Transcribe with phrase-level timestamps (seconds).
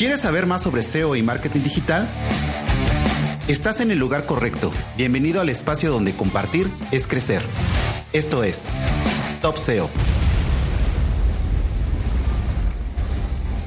[0.00, 2.08] ¿Quieres saber más sobre SEO y marketing digital?
[3.48, 4.72] Estás en el lugar correcto.
[4.96, 7.42] Bienvenido al espacio donde compartir es crecer.
[8.14, 8.70] Esto es
[9.42, 9.90] Top SEO.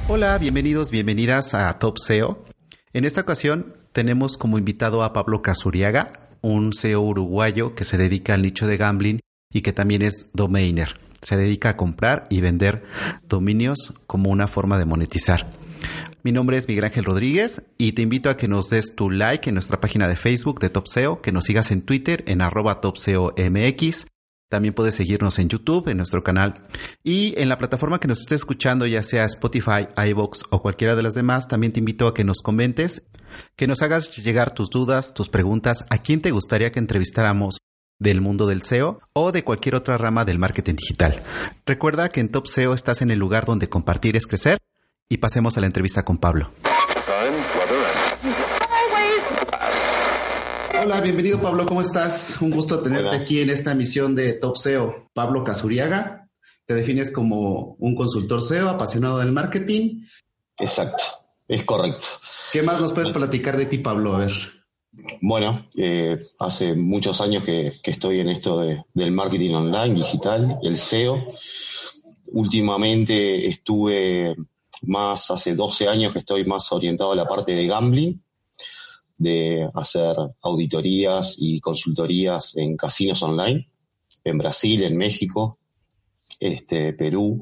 [0.08, 2.44] Hola, bienvenidos, bienvenidas a Top SEO.
[2.92, 8.34] En esta ocasión tenemos como invitado a Pablo Casuriaga, un CEO uruguayo que se dedica
[8.34, 11.00] al nicho de gambling y que también es domainer.
[11.22, 12.84] Se dedica a comprar y vender
[13.26, 15.50] dominios como una forma de monetizar.
[16.22, 19.48] Mi nombre es Miguel Ángel Rodríguez y te invito a que nos des tu like
[19.48, 22.82] en nuestra página de Facebook de Top SEO, que nos sigas en Twitter en arroba
[22.82, 24.06] TopSEOMX.
[24.54, 26.54] También puedes seguirnos en YouTube, en nuestro canal.
[27.02, 31.02] Y en la plataforma que nos estés escuchando, ya sea Spotify, iVoox o cualquiera de
[31.02, 33.02] las demás, también te invito a que nos comentes,
[33.56, 37.62] que nos hagas llegar tus dudas, tus preguntas, a quién te gustaría que entrevistáramos
[37.98, 41.20] del mundo del SEO o de cualquier otra rama del marketing digital.
[41.66, 44.58] Recuerda que en Top SEO estás en el lugar donde compartir es crecer
[45.08, 46.52] y pasemos a la entrevista con Pablo.
[50.84, 52.42] Hola, bienvenido Pablo, ¿cómo estás?
[52.42, 55.08] Un gusto tenerte aquí en esta emisión de Top SEO.
[55.14, 56.28] Pablo Casuriaga,
[56.66, 60.02] te defines como un consultor SEO apasionado del marketing.
[60.58, 61.02] Exacto,
[61.48, 62.06] es correcto.
[62.52, 64.14] ¿Qué más nos puedes platicar de ti, Pablo?
[64.14, 64.32] A ver.
[65.22, 71.28] Bueno, eh, hace muchos años que, estoy en esto del marketing online, digital, el SEO.
[72.26, 74.36] Últimamente estuve
[74.82, 78.23] más, hace 12 años que estoy más orientado a la parte de gambling,
[79.24, 83.68] de hacer auditorías y consultorías en casinos online,
[84.22, 85.58] en Brasil, en México,
[86.38, 87.40] este, Perú,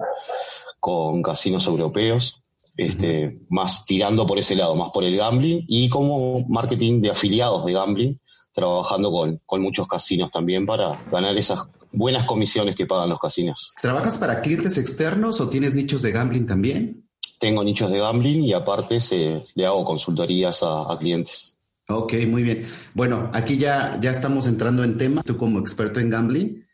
[0.81, 2.43] con casinos europeos,
[2.77, 7.65] este, más tirando por ese lado, más por el gambling y como marketing de afiliados
[7.65, 8.21] de gambling,
[8.53, 11.61] trabajando con, con muchos casinos también para ganar esas
[11.93, 13.73] buenas comisiones que pagan los casinos.
[13.81, 17.09] ¿Trabajas para clientes externos o tienes nichos de gambling también?
[17.39, 21.52] Tengo nichos de gambling y aparte se, le hago consultorías a clientes.
[21.89, 22.67] Ok, muy bien.
[22.95, 26.67] Bueno, aquí ya, ya estamos entrando en tema, tú como experto en gambling.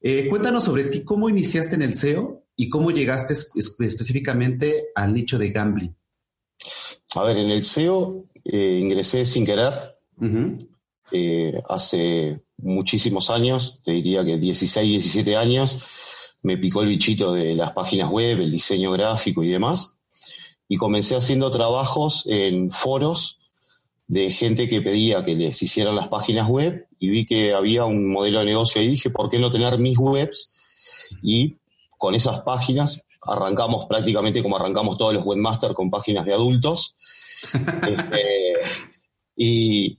[0.00, 5.38] Eh, cuéntanos sobre ti, cómo iniciaste en el SEO y cómo llegaste específicamente al nicho
[5.38, 5.94] de gambling.
[7.14, 9.72] A ver, en el SEO eh, ingresé sin querer.
[11.12, 15.82] Eh, hace muchísimos años, te diría que 16, 17 años,
[16.42, 20.00] me picó el bichito de las páginas web, el diseño gráfico y demás.
[20.68, 23.40] Y comencé haciendo trabajos en foros
[24.06, 28.10] de gente que pedía que les hicieran las páginas web y vi que había un
[28.10, 30.54] modelo de negocio y dije, ¿por qué no tener mis webs?
[31.22, 31.56] Y
[31.98, 36.94] con esas páginas arrancamos prácticamente como arrancamos todos los webmasters con páginas de adultos.
[39.36, 39.98] Este,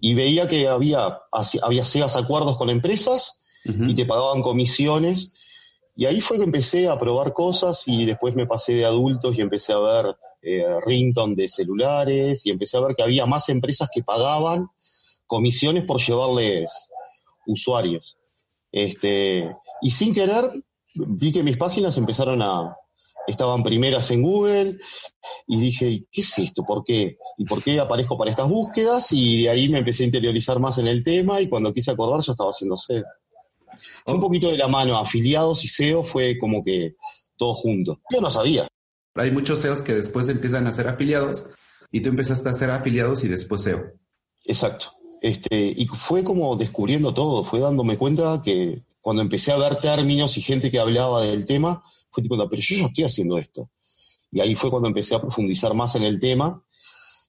[0.00, 1.18] y, veía que había,
[1.62, 5.32] había seas acuerdos con empresas y te pagaban comisiones.
[5.96, 9.40] Y ahí fue que empecé a probar cosas y después me pasé de adultos y
[9.40, 10.16] empecé a ver
[10.48, 14.68] eh, rington de celulares y empecé a ver que había más empresas que pagaban
[15.26, 16.92] comisiones por llevarles
[17.46, 18.20] usuarios.
[18.70, 19.52] Este,
[19.82, 20.44] y sin querer,
[20.94, 22.76] vi que mis páginas empezaron a,
[23.26, 24.78] estaban primeras en Google
[25.48, 26.62] y dije, ¿qué es esto?
[26.62, 27.18] ¿Por qué?
[27.38, 29.08] ¿Y por qué aparezco para estas búsquedas?
[29.10, 32.20] Y de ahí me empecé a interiorizar más en el tema y cuando quise acordar
[32.20, 33.04] ya estaba haciendo SEO.
[34.06, 36.94] un poquito de la mano, afiliados y SEO fue como que
[37.36, 38.00] todo junto.
[38.10, 38.68] Yo no sabía.
[39.16, 41.50] Hay muchos SEOs que después empiezan a ser afiliados
[41.90, 43.92] y tú empezaste a ser afiliados y después SEO.
[44.44, 44.92] Exacto.
[45.20, 50.36] Este, y fue como descubriendo todo, fue dándome cuenta que cuando empecé a ver términos
[50.36, 53.70] y gente que hablaba del tema, fue tipo, pero yo ya estoy haciendo esto.
[54.30, 56.62] Y ahí fue cuando empecé a profundizar más en el tema.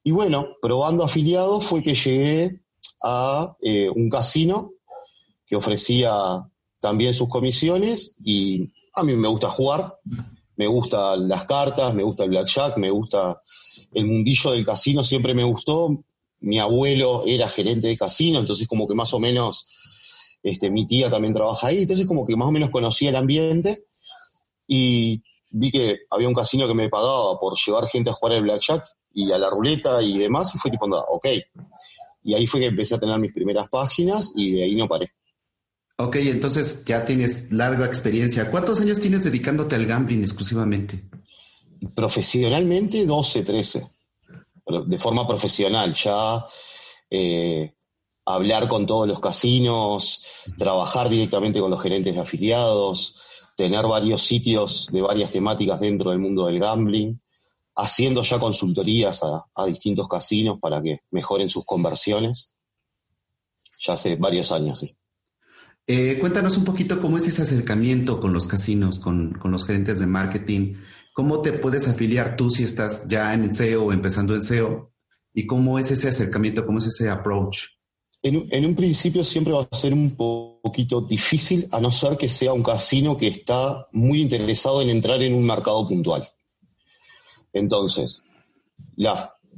[0.04, 2.62] Y bueno, probando afiliados fue que llegué
[3.04, 4.74] a eh, un casino
[5.46, 6.12] que ofrecía
[6.80, 9.96] también sus comisiones y a mí me gusta jugar
[10.58, 13.42] me gustan las cartas, me gusta el blackjack, me gusta
[13.94, 16.04] el mundillo del casino, siempre me gustó.
[16.40, 19.70] Mi abuelo era gerente de casino, entonces como que más o menos
[20.44, 23.86] este, mi tía también trabaja ahí, entonces como que más o menos conocía el ambiente
[24.68, 28.44] y vi que había un casino que me pagaba por llevar gente a jugar el
[28.44, 28.84] blackjack
[29.14, 31.28] y a la ruleta y demás, y fue tipo, ok.
[32.24, 35.12] y ahí fue que empecé a tener mis primeras páginas y de ahí no paré.
[36.00, 38.52] Ok, entonces ya tienes larga experiencia.
[38.52, 41.04] ¿Cuántos años tienes dedicándote al gambling exclusivamente?
[41.96, 43.88] Profesionalmente 12, 13.
[44.86, 46.46] De forma profesional, ya
[47.10, 47.74] eh,
[48.26, 50.24] hablar con todos los casinos,
[50.58, 53.16] trabajar directamente con los gerentes de afiliados,
[53.56, 57.20] tener varios sitios de varias temáticas dentro del mundo del gambling,
[57.76, 62.54] haciendo ya consultorías a, distintos casinos para que mejoren sus conversiones.
[63.80, 64.97] Ya hace varios años, sí.
[65.90, 70.00] Eh, cuéntanos un poquito cómo es ese acercamiento con los casinos, con, con, los gerentes
[70.00, 70.76] de marketing.
[71.14, 74.92] ¿Cómo te puedes afiliar tú si estás ya en SEO o empezando en SEO?
[75.34, 77.60] ¿Y cómo es ese acercamiento, cómo es ese approach?
[78.22, 82.52] En, un principio siempre va a ser un poquito difícil, a no ser que sea
[82.52, 86.28] un casino que está muy interesado en entrar en un mercado puntual.
[87.54, 88.24] Entonces,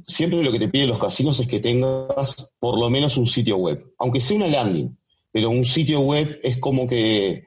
[0.04, 3.56] siempre lo que te piden los casinos es que tengas por lo menos un sitio
[3.56, 4.96] web, aunque sea una landing,
[5.32, 7.44] pero un sitio web es como que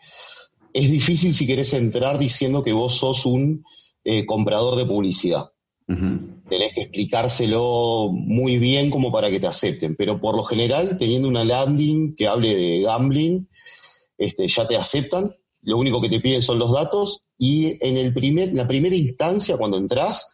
[0.74, 3.64] es difícil si querés entrar diciendo que vos sos un
[4.04, 5.50] eh, comprador de publicidad.
[5.86, 11.28] Tenés que explicárselo muy bien como para que te acepten, pero por lo general, teniendo
[11.28, 13.48] una landing que hable de gambling,
[14.18, 15.32] este, ya te aceptan,
[15.62, 19.58] lo único que te piden son los datos y en el primer, la primera instancia,
[19.58, 20.34] cuando entras,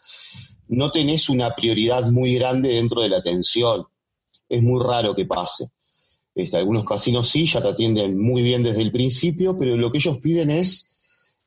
[0.68, 3.86] no tenés una prioridad muy grande dentro de la atención.
[4.48, 5.66] Es muy raro que pase.
[6.36, 9.98] Este, algunos casinos sí, ya te atienden muy bien desde el principio, pero lo que
[9.98, 11.00] ellos piden es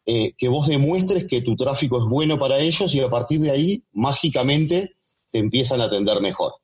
[0.04, 3.50] eh, que vos demuestres que tu tráfico es bueno para ellos y a partir de
[3.50, 4.96] ahí, mágicamente,
[5.30, 6.54] te empiezan a atender mejor.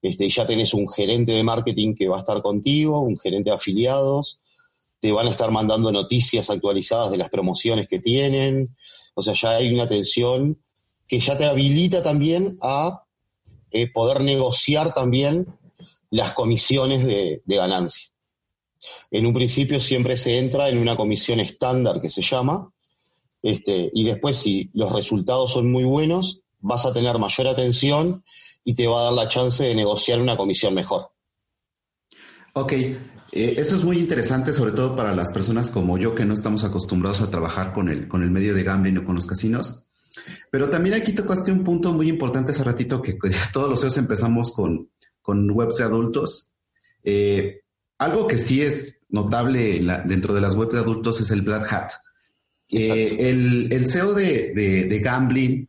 [0.00, 3.56] Este, ya tenés un gerente de marketing que va a estar contigo, un gerente de
[3.56, 4.40] afiliados,
[5.00, 8.74] te van a estar mandando noticias actualizadas de las promociones que tienen,
[9.14, 10.62] o sea, ya hay una atención
[11.06, 13.04] que ya te habilita también a
[13.70, 15.46] eh, poder negociar también
[16.12, 18.12] las comisiones de ganancia.
[19.10, 22.72] En un principio siempre se entra en una comisión estándar que se llama,
[23.42, 28.24] este, y después si los resultados son muy buenos, vas a tener mayor atención
[28.64, 31.10] y te va a dar la chance de negociar una comisión mejor.
[32.54, 32.98] Ok, eh,
[33.32, 37.20] eso es muy interesante, sobre todo para las personas como yo que no estamos acostumbrados
[37.20, 39.86] a trabajar con el, con el medio de gambling o con los casinos.
[40.50, 43.18] Pero también aquí tocaste un punto muy importante hace ratito que
[43.52, 44.91] todos los CEOs empezamos con,
[45.22, 46.56] con webs de adultos.
[47.02, 47.62] Eh,
[47.98, 51.92] algo que sí es notable dentro de las webs de adultos es el Black Hat.
[52.68, 55.68] Eh, el, el, SEO de, gambling,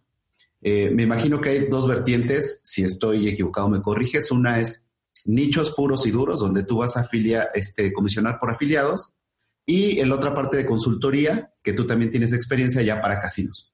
[0.61, 4.31] eh, me imagino que hay dos vertientes, si estoy equivocado me corriges.
[4.31, 4.93] Una es
[5.25, 9.17] nichos puros y duros, donde tú vas a afiliar, este, comisionar por afiliados,
[9.65, 13.73] y en la otra parte de consultoría, que tú también tienes experiencia ya para casinos.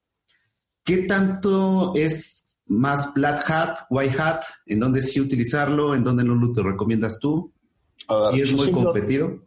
[0.84, 4.44] ¿Qué tanto es más Black Hat, White Hat?
[4.66, 5.94] ¿En dónde sí utilizarlo?
[5.94, 7.52] ¿En dónde no lo te recomiendas tú?
[8.34, 9.40] ¿Y es muy competido?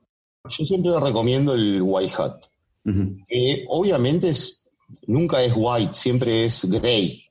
[0.48, 2.46] Yo siempre recomiendo el white hat,
[3.28, 4.68] que obviamente es,
[5.06, 7.24] nunca es white, siempre es gray.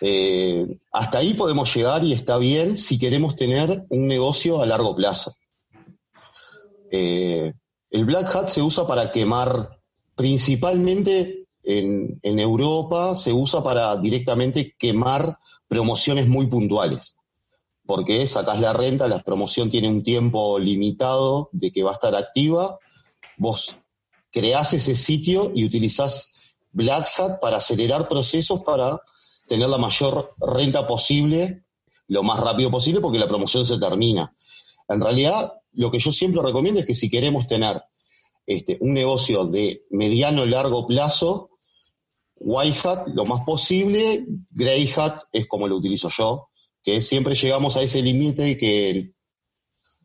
[0.00, 4.96] Eh, hasta ahí podemos llegar y está bien si queremos tener un negocio a largo
[4.96, 5.34] plazo.
[6.90, 7.52] Eh,
[7.90, 9.78] el black hat se usa para quemar,
[10.16, 15.38] principalmente en, Europa, se usa para directamente quemar
[15.68, 17.16] promociones muy puntuales
[17.84, 22.14] porque sacás la renta, la promoción tiene un tiempo limitado de que va a estar
[22.14, 22.78] activa,
[23.36, 23.76] vos
[24.30, 26.32] creás ese sitio y utilizás
[26.70, 29.00] Black Hat para acelerar procesos para
[29.46, 31.64] tener la mayor renta posible
[32.08, 34.34] lo más rápido posible porque la promoción se termina.
[34.88, 37.82] En realidad, lo que yo siempre recomiendo es que si queremos tener
[38.46, 41.50] este, un negocio de mediano largo plazo,
[42.44, 46.48] White Hat lo más posible, Grey Hat es como lo utilizo yo,
[46.82, 49.12] que siempre llegamos a ese límite que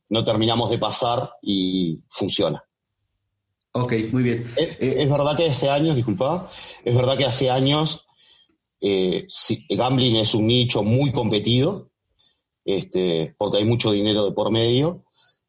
[0.10, 2.64] no terminamos de pasar y funciona.
[3.72, 4.52] Ok, muy bien.
[4.56, 6.50] Es, eh, verdad que hace años, disculpa,
[6.84, 8.06] es verdad que hace años
[8.80, 9.28] eh,
[9.70, 11.92] gambling es un nicho muy competido,
[12.66, 15.06] este, porque hay mucho dinero de por medio.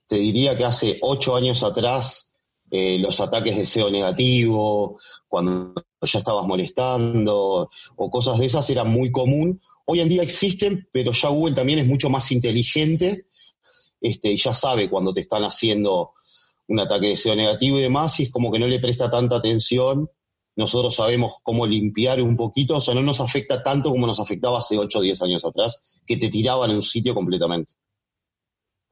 [0.06, 2.27] Te diría que hace ocho años atrás
[2.70, 8.84] eh, los ataques de SEO negativo, cuando ya estabas molestando o cosas de esas era
[8.84, 9.60] muy común.
[9.86, 13.26] Hoy en día existen, pero ya Google también es mucho más inteligente
[14.00, 16.12] este, y ya sabe cuando te están haciendo
[16.68, 19.36] un ataque de SEO negativo y demás, y es como que no le presta tanta
[19.36, 20.10] atención.
[20.56, 24.58] Nosotros sabemos cómo limpiar un poquito, o sea, no nos afecta tanto como nos afectaba
[24.58, 27.74] hace 8 o 10 años atrás, que te tiraban en un sitio completamente.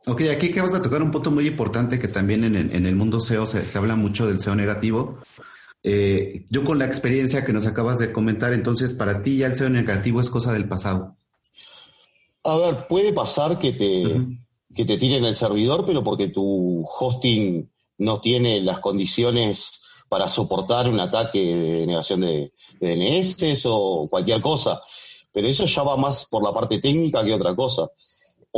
[0.08, 3.20] Ok, aquí que vas a tocar un punto muy importante que también en el, mundo
[3.20, 5.18] SEO se, se, habla mucho del SEO negativo,
[5.82, 9.56] eh, yo con la experiencia que nos acabas de comentar, entonces para ti ya el
[9.56, 11.16] SEO negativo es cosa del pasado.
[12.44, 14.24] A ver, puede pasar que te,
[14.74, 20.88] que te tiren el servidor, pero porque tu hosting no tiene las condiciones para soportar
[20.88, 24.80] un ataque de negación de, DNS o cualquier cosa.
[25.32, 27.88] Pero eso ya va más por la parte técnica que otra cosa.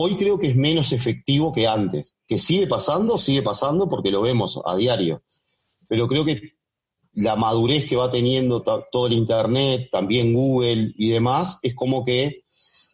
[0.00, 2.16] Hoy creo que es menos efectivo que antes.
[2.28, 5.24] Que sigue pasando, sigue pasando porque lo vemos a diario.
[5.88, 6.40] Pero creo que
[7.14, 12.44] la madurez que va teniendo todo el Internet, también Google y demás, es como que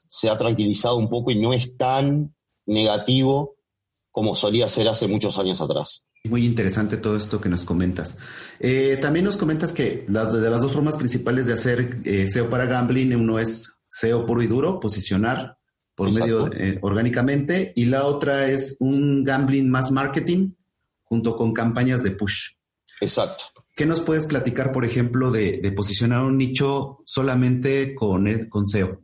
[0.08, 2.34] se ha tranquilizado un poco y no es tan
[2.64, 3.56] negativo
[4.11, 6.08] como solía ser hace muchos años atrás.
[6.25, 8.16] Muy interesante todo esto que nos comentas.
[8.61, 12.49] Eh, también nos comentas que las, de las dos formas principales de hacer eh, SEO
[12.49, 15.58] para gambling, uno es SEO puro y duro, posicionar
[15.94, 20.52] por medio eh, orgánicamente, y la otra es un gambling más marketing
[21.04, 22.56] junto con campañas de push.
[23.00, 23.44] Exacto.
[23.76, 29.03] ¿Qué nos puedes platicar, por ejemplo, de, de posicionar un nicho solamente con, con SEO?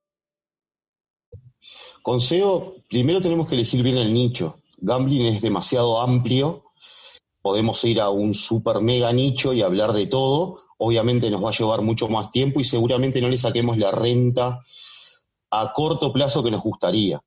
[2.01, 4.57] Con SEO, primero tenemos que elegir bien el nicho.
[4.77, 6.63] Gambling es demasiado amplio.
[7.41, 10.57] Podemos ir a un super mega nicho y hablar de todo.
[10.79, 14.61] Obviamente nos va a llevar mucho más tiempo y seguramente no le saquemos la renta
[15.51, 17.21] a corto plazo que nos gustaría.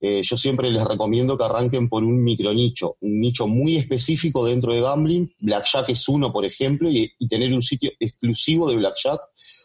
[0.00, 4.44] Eh, yo siempre les recomiendo que arranquen por un micro nicho, un nicho muy específico
[4.44, 5.34] dentro de gambling.
[5.40, 9.20] Blackjack es uno, por ejemplo, y, y tener un sitio exclusivo de Blackjack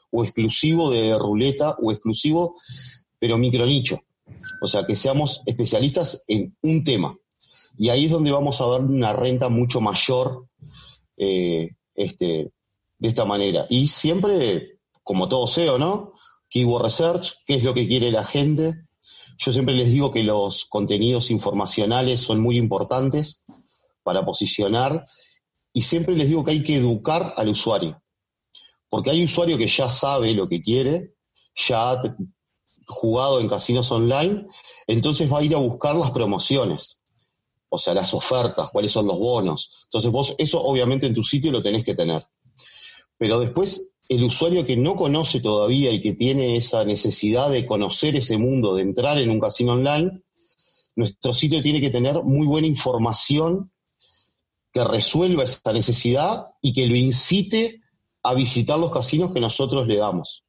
[0.09, 2.55] o exclusivo de ruleta o exclusivo,
[3.19, 3.99] pero micro nicho.
[4.61, 7.17] O sea, que seamos especialistas en un tema.
[7.77, 10.47] Y ahí es donde vamos a ver una renta mucho mayor
[11.17, 12.51] eh, este,
[12.99, 13.65] de esta manera.
[13.69, 16.13] Y siempre, como todo SEO, ¿no?
[16.49, 18.85] Keyword Research, qué es lo que quiere la gente.
[19.37, 23.43] Yo siempre les digo que los contenidos informacionales son muy importantes
[24.03, 25.03] para posicionar
[25.73, 28.01] y siempre les digo que hay que educar al usuario.
[28.87, 31.15] Porque hay usuario que ya sabe lo que quiere,
[31.55, 31.99] ya
[32.87, 34.47] jugado en casinos online,
[34.87, 37.01] entonces va a ir a buscar las promociones,
[37.69, 39.71] o sea, las ofertas, cuáles son los bonos.
[39.85, 42.25] Entonces vos eso obviamente en tu sitio lo tenés que tener.
[43.17, 48.15] Pero después el usuario que no conoce todavía y que tiene esa necesidad de conocer
[48.15, 50.21] ese mundo, de entrar en un casino online,
[50.95, 53.71] nuestro sitio tiene que tener muy buena información
[54.71, 57.81] que resuelva esa necesidad y que lo incite
[58.23, 60.42] a visitar los casinos que nosotros le damos.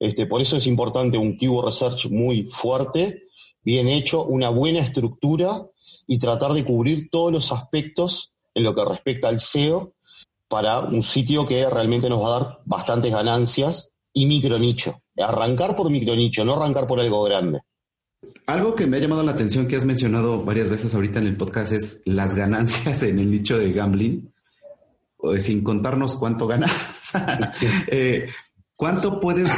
[0.00, 3.24] Este, por eso es importante un keyword research muy fuerte,
[3.62, 5.66] bien hecho, una buena estructura
[6.06, 9.92] y tratar de cubrir todos los aspectos en lo que respecta al SEO
[10.48, 15.02] para un sitio que realmente nos va a dar bastantes ganancias y micronicho.
[15.18, 17.60] Arrancar por micronicho, no arrancar por algo grande.
[18.46, 21.36] Algo que me ha llamado la atención que has mencionado varias veces ahorita en el
[21.36, 24.32] podcast es las ganancias en el nicho de gambling,
[25.38, 26.96] sin contarnos cuánto ganas.
[27.88, 28.28] Eh,
[28.80, 29.50] ¿Cuánto puedes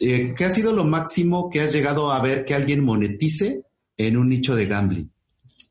[0.00, 3.62] eh, ¿Qué ha sido lo máximo que has llegado a ver que alguien monetice
[3.96, 5.12] en un nicho de gambling?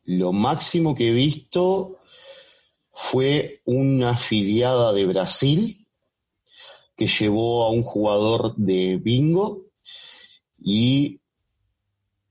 [0.05, 1.97] Lo máximo que he visto
[2.93, 5.85] fue una afiliada de Brasil
[6.95, 9.65] que llevó a un jugador de bingo
[10.57, 11.19] y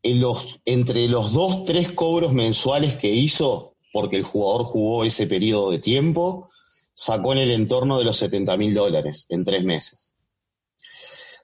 [0.03, 5.81] entre los dos, tres cobros mensuales que hizo, porque el jugador jugó ese periodo de
[5.81, 6.49] tiempo,
[6.95, 10.16] sacó en el entorno de los 70 mil dólares en tres meses.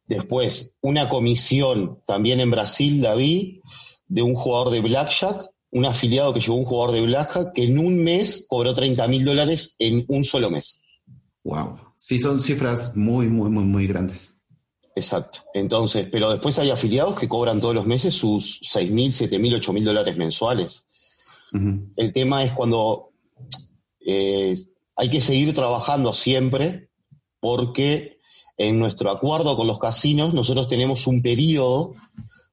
[0.07, 3.61] Después, una comisión también en Brasil la vi
[4.09, 7.79] de un jugador de Blackjack, un afiliado que llevó un jugador de Blackjack que en
[7.79, 10.83] un mes cobró 30 mil dólares en un solo mes.
[11.45, 11.81] Wow.
[11.97, 14.43] Sí, son cifras muy, muy, muy, muy grandes.
[14.95, 15.41] Exacto.
[15.55, 19.55] Entonces, pero después hay afiliados que cobran todos los meses sus 6 mil, 7 mil,
[19.55, 20.87] 8 mil dólares mensuales.
[21.97, 23.11] El tema es cuando
[24.01, 24.57] eh,
[24.97, 26.89] hay que seguir trabajando siempre
[27.41, 28.21] porque
[28.57, 31.95] en nuestro acuerdo con los casinos, nosotros tenemos un periodo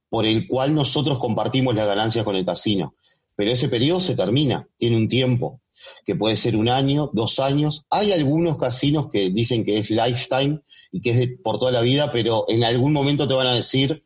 [0.08, 2.94] por el cual nosotros compartimos las ganancias con el casino.
[3.36, 5.60] Pero ese periodo se termina, tiene un tiempo,
[6.04, 7.86] que puede ser un año, dos años.
[7.90, 10.60] Hay algunos casinos que dicen que es lifetime
[10.92, 14.02] y que es por toda la vida, pero en algún momento te van a decir,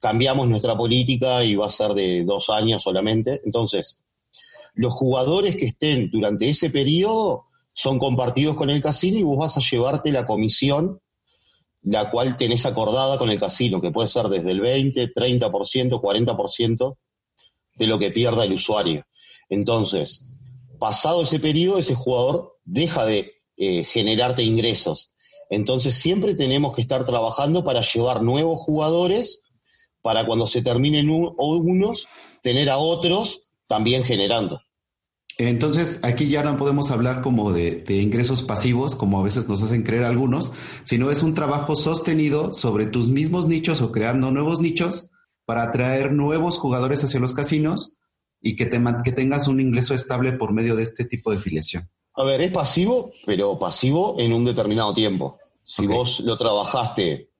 [0.00, 3.40] cambiamos nuestra política y va a ser de dos años solamente.
[3.44, 4.00] Entonces,
[4.74, 9.56] los jugadores que estén durante ese periodo son compartidos con el casino y vos vas
[9.56, 11.00] a llevarte la comisión
[11.90, 16.96] la cual tenés acordada con el casino, que puede ser desde el 20, 30%, 40%
[17.74, 19.04] de lo que pierda el usuario.
[19.48, 20.32] Entonces,
[20.78, 25.14] pasado ese periodo, ese jugador deja de eh, generarte ingresos.
[25.48, 29.42] Entonces, siempre tenemos que estar trabajando para llevar nuevos jugadores
[30.02, 32.06] para cuando se terminen unos,
[32.42, 34.60] tener a otros también generando.
[35.38, 39.84] Entonces, aquí ya no podemos hablar como de, ingresos pasivos, como a veces nos hacen
[39.84, 40.52] creer algunos,
[40.82, 45.12] sino es un trabajo sostenido sobre tus mismos nichos o creando nuevos nichos
[45.44, 47.98] para atraer nuevos jugadores hacia los casinos
[48.40, 51.88] y que, te, que tengas un ingreso estable por medio de este tipo de filiación.
[52.14, 55.38] A ver, es pasivo, pero pasivo en un determinado tiempo.
[55.62, 57.30] Si vos lo trabajaste,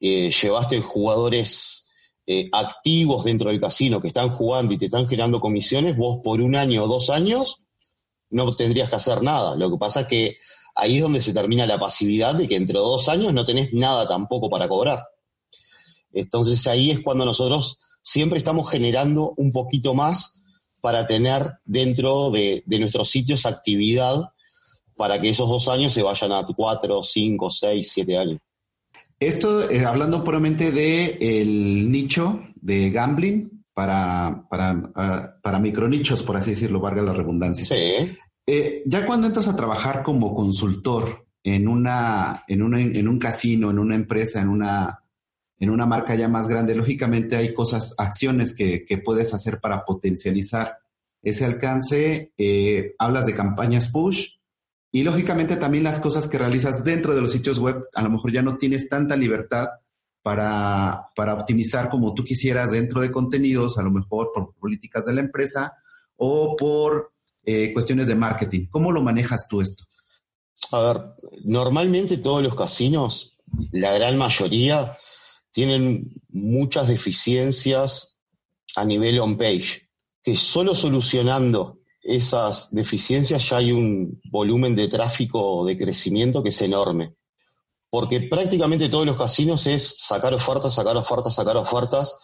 [0.00, 1.85] eh, llevaste jugadores
[2.26, 6.40] eh, activos dentro del casino que están jugando y te están generando comisiones, vos por
[6.40, 7.64] un año o dos años
[8.30, 9.54] no tendrías que hacer nada.
[9.56, 10.36] Lo que pasa es que
[10.74, 14.08] ahí es donde se termina la pasividad de que entre dos años no tenés nada
[14.08, 15.04] tampoco para cobrar.
[16.12, 20.42] Entonces ahí es cuando nosotros siempre estamos generando un poquito más
[20.80, 24.32] para tener dentro de, de nuestros sitios actividad
[24.96, 28.40] para que esos dos años se vayan a cuatro, cinco, seis, siete años.
[29.18, 36.36] Esto, eh, hablando puramente del el nicho de gambling para, para, ah, para micronichos, por
[36.36, 37.64] así decirlo, valga la redundancia.
[37.64, 38.16] Sí.
[38.46, 43.70] Eh, ya cuando entras a trabajar como consultor en, una, en, una, en un casino,
[43.70, 45.02] en una empresa, en una,
[45.58, 49.84] en una marca ya más grande, lógicamente hay cosas, acciones que, que puedes hacer para
[49.84, 50.78] potencializar
[51.22, 52.32] ese alcance.
[52.36, 54.36] Eh, hablas de campañas push,
[54.92, 58.32] y lógicamente también las cosas que realizas dentro de los sitios web, a lo mejor
[58.32, 59.68] ya no tienes tanta libertad
[60.22, 65.20] para, optimizar como tú quisieras dentro de contenidos, a lo mejor por políticas de la
[65.20, 65.74] empresa
[66.16, 67.12] o por
[67.44, 68.66] eh, cuestiones de marketing.
[68.68, 69.84] ¿Cómo lo manejas tú esto?
[70.72, 71.02] A ver,
[71.44, 73.38] normalmente todos los casinos,
[73.70, 74.96] la gran mayoría,
[75.52, 78.18] tienen muchas deficiencias
[78.74, 79.88] a nivel on-page,
[80.22, 86.62] que solo solucionando esas deficiencias ya hay un volumen de tráfico de crecimiento que es
[86.62, 87.14] enorme.
[87.90, 92.16] Porque prácticamente todos los casinos es sacar ofertas, sacar ofertas, sacar ofertas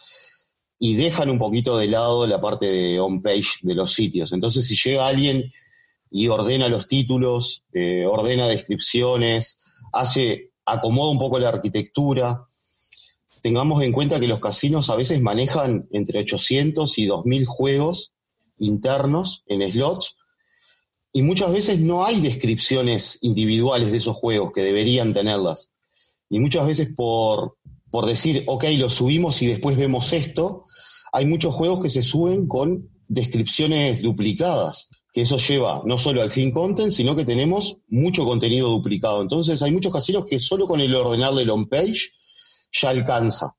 [0.79, 4.33] y dejan un poquito de lado la parte de on-page de los sitios.
[4.33, 5.53] Entonces, si llega alguien
[6.11, 9.59] y ordena los títulos, eh, ordena descripciones,
[9.92, 12.45] hace, acomoda un poco la arquitectura,
[13.42, 18.12] tengamos en cuenta que los casinos a veces manejan entre 800 y 2000 juegos
[18.59, 20.17] internos en slots
[21.12, 25.71] y muchas veces no hay descripciones individuales de esos juegos que deberían tenerlas.
[26.31, 27.59] Y muchas veces por,
[27.91, 30.65] por decir, ok, lo subimos y después vemos esto,
[31.12, 36.31] hay muchos juegos que se suben con descripciones duplicadas, que eso lleva no solo al
[36.31, 39.21] sin content, sino que tenemos mucho contenido duplicado.
[39.21, 42.12] Entonces hay muchos casinos que solo con el ordenarle el on-page
[42.73, 43.55] ya alcanza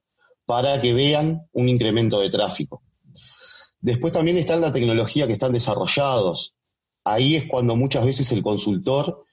[0.46, 2.83] para que vean un incremento de tráfico.
[3.84, 6.56] Después también está la tecnología que están desarrollados.
[7.04, 9.26] Ahí es cuando muchas veces el consultor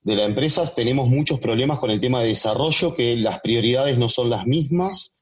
[0.00, 4.08] de la empresa tenemos muchos problemas con el tema de desarrollo, que las prioridades no
[4.08, 5.16] son las mismas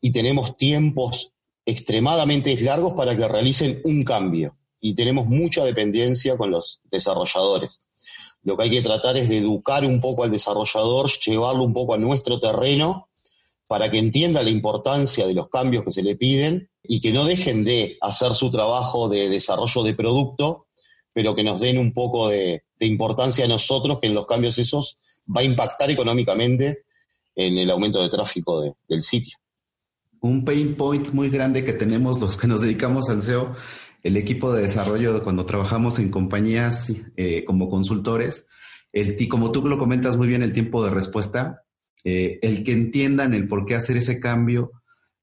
[0.00, 4.56] y tenemos tiempos extremadamente largos para que realicen un cambio.
[4.80, 7.78] Y tenemos mucha dependencia con los desarrolladores.
[8.42, 11.94] Lo que hay que tratar es de educar un poco al desarrollador, llevarlo un poco
[11.94, 13.10] a nuestro terreno
[13.68, 17.24] para que entienda la importancia de los cambios que se le piden y que no
[17.24, 20.66] dejen de hacer su trabajo de desarrollo de producto,
[21.12, 24.98] pero que nos den un poco de, importancia a nosotros, que en los cambios esos
[25.34, 26.84] va a impactar económicamente
[27.34, 29.38] en el aumento de tráfico del sitio.
[30.20, 33.54] Un pain point muy grande que tenemos los que nos dedicamos al SEO,
[34.02, 38.48] el equipo de desarrollo cuando trabajamos en compañías eh, como consultores,
[38.92, 41.62] el, como tú lo comentas muy bien, el tiempo de respuesta,
[42.04, 44.70] eh, el que entiendan el por qué hacer ese cambio,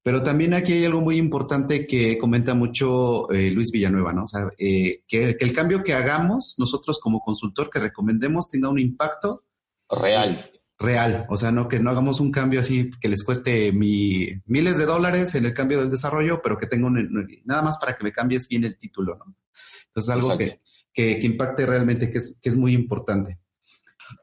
[0.04, 4.26] pero también aquí hay algo muy importante que comenta mucho eh, Luis Villanueva, ¿no?
[4.26, 8.80] O sea, eh, que, el cambio que hagamos nosotros como consultor, que recomendemos, tenga un
[8.80, 9.46] impacto
[9.90, 10.52] real.
[10.78, 14.78] Real, o sea, no que no hagamos un cambio así que les cueste mi, miles
[14.78, 18.04] de dólares en el cambio del desarrollo, pero que tenga un, nada más para que
[18.04, 19.38] me cambies bien el título, ¿no?
[19.86, 20.60] Entonces, algo que,
[20.94, 23.40] que, impacte realmente, que es, que es muy importante.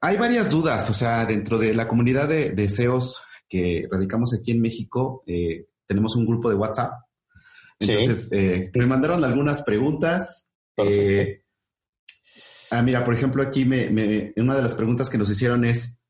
[0.02, 4.52] Hay varias dudas, o sea, dentro de la comunidad de, de SEOs que radicamos aquí
[4.52, 6.92] en México, eh, tenemos un grupo de WhatsApp.
[7.80, 10.48] Entonces, eh, me mandaron algunas preguntas.
[10.76, 11.42] Eh,
[12.70, 16.04] ah, mira, por ejemplo, aquí me, una de las preguntas que nos hicieron es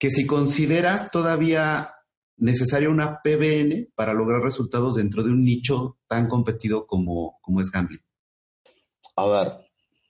[0.00, 1.94] que si consideras todavía
[2.38, 7.70] necesaria una PBN para lograr resultados dentro de un nicho tan competido como, como es
[7.70, 8.02] gambling.
[9.14, 9.52] A ver,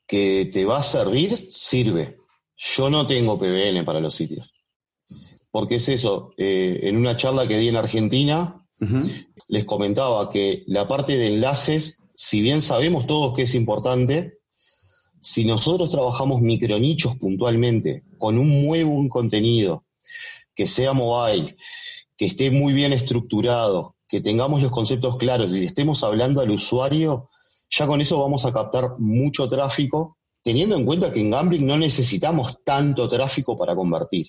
[0.06, 2.16] que te va a servir, sirve.
[2.56, 4.54] Yo no tengo PBN para los sitios.
[5.50, 8.63] Porque es eso, eh, en una charla que di en Argentina,
[9.48, 14.38] Les comentaba que la parte de enlaces, si bien sabemos todos que es importante,
[15.20, 19.84] si nosotros trabajamos micronichos puntualmente, con un muy buen contenido,
[20.54, 21.56] que sea mobile,
[22.16, 27.30] que esté muy bien estructurado, que tengamos los conceptos claros y estemos hablando al usuario,
[27.70, 31.78] ya con eso vamos a captar mucho tráfico, teniendo en cuenta que en gambling no
[31.78, 34.28] necesitamos tanto tráfico para convertir.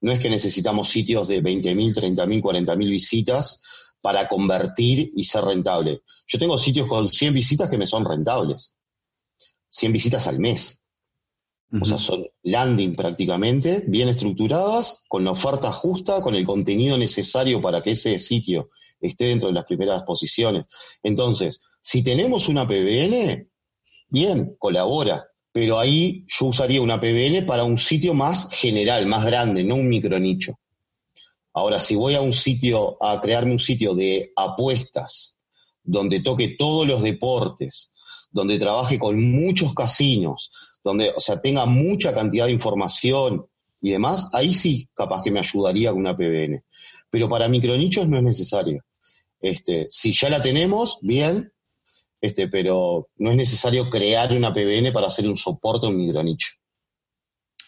[0.00, 3.62] No es que necesitamos sitios de 20.000, 30.000, 40.000 visitas
[4.00, 6.02] para convertir y ser rentable.
[6.26, 8.76] Yo tengo sitios con 100 visitas que me son rentables.
[9.68, 10.84] 100 visitas al mes.
[11.80, 17.60] O sea, son landing prácticamente, bien estructuradas, con la oferta justa, con el contenido necesario
[17.60, 20.66] para que ese sitio esté dentro de las primeras posiciones.
[21.02, 23.50] Entonces, si tenemos una PBN,
[24.08, 29.64] bien, colabora pero ahí yo usaría una PBN para un sitio más general, más grande,
[29.64, 30.58] no un micronicho.
[31.52, 35.36] Ahora, si voy a un sitio, a crearme un sitio de apuestas,
[35.82, 37.92] donde toque todos los deportes,
[38.30, 40.50] donde trabaje con muchos casinos,
[40.84, 43.46] donde, o sea, tenga mucha cantidad de información
[43.80, 46.62] y demás, ahí sí, capaz que me ayudaría con una PBN.
[47.10, 48.84] Pero para micronichos no es necesario.
[49.40, 51.52] Este, si ya la tenemos, bien,
[52.20, 56.48] este, pero no es necesario crear una PBN para hacer un soporte a un micronicho.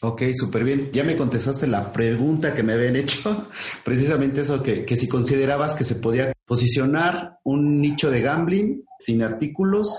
[0.03, 0.91] Ok, súper bien.
[0.93, 3.49] Ya me contestaste la pregunta que me habían hecho,
[3.85, 9.95] precisamente eso, que, si considerabas que se podía posicionar un nicho de gambling sin artículos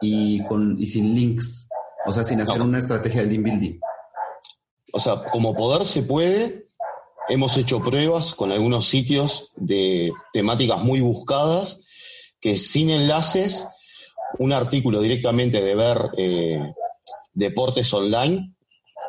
[0.00, 1.68] y, con, y sin links,
[2.06, 3.80] o sea, sin hacer una estrategia de link building.
[4.92, 6.68] O sea, como poder se puede,
[7.28, 11.84] hemos hecho pruebas con algunos sitios de temáticas muy buscadas
[12.40, 13.66] que sin enlaces
[14.38, 16.74] un artículo directamente de ver eh,
[17.32, 18.54] deportes online,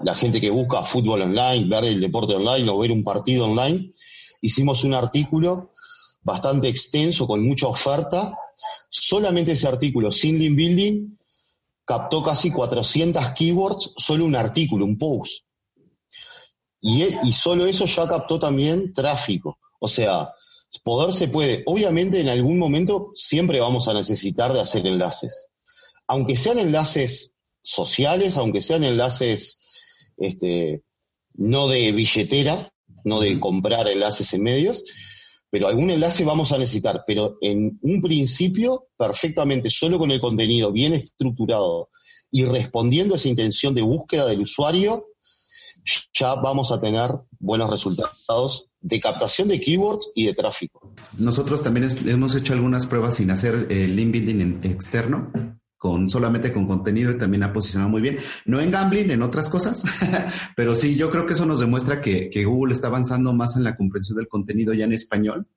[0.01, 3.91] la gente que busca fútbol online, ver el deporte online o ver un partido online,
[4.41, 5.71] hicimos un artículo
[6.21, 8.38] bastante extenso con mucha oferta.
[8.89, 11.17] Solamente ese artículo, sin building,
[11.85, 15.45] captó casi 400 keywords, solo un artículo, un post.
[16.81, 19.59] Y, y solo eso ya captó también tráfico.
[19.79, 20.31] O sea,
[20.79, 21.63] poder se puede.
[21.65, 25.49] Obviamente en algún momento siempre vamos a necesitar de hacer enlaces.
[26.07, 29.65] Aunque sean enlaces sociales, aunque sean enlaces
[30.17, 30.83] este,
[31.33, 32.71] no de billetera,
[33.03, 34.83] no de comprar enlaces en medios,
[35.49, 37.03] pero algún enlace vamos a necesitar.
[37.07, 41.89] Pero en un principio, perfectamente, solo con el contenido bien estructurado
[42.31, 45.07] y respondiendo a esa intención de búsqueda del usuario,
[46.13, 50.93] ya vamos a tener buenos resultados de captación de keywords y de tráfico.
[51.17, 54.15] Nosotros también hemos hecho algunas pruebas sin hacer eh, link
[54.63, 55.31] externo,
[55.75, 58.17] con solamente con contenido y también ha posicionado muy bien.
[58.45, 59.85] No en gambling, en otras cosas,
[60.55, 63.75] pero sí, yo creo que eso nos demuestra que, Google está avanzando más en la
[63.75, 65.47] comprensión del contenido ya en español.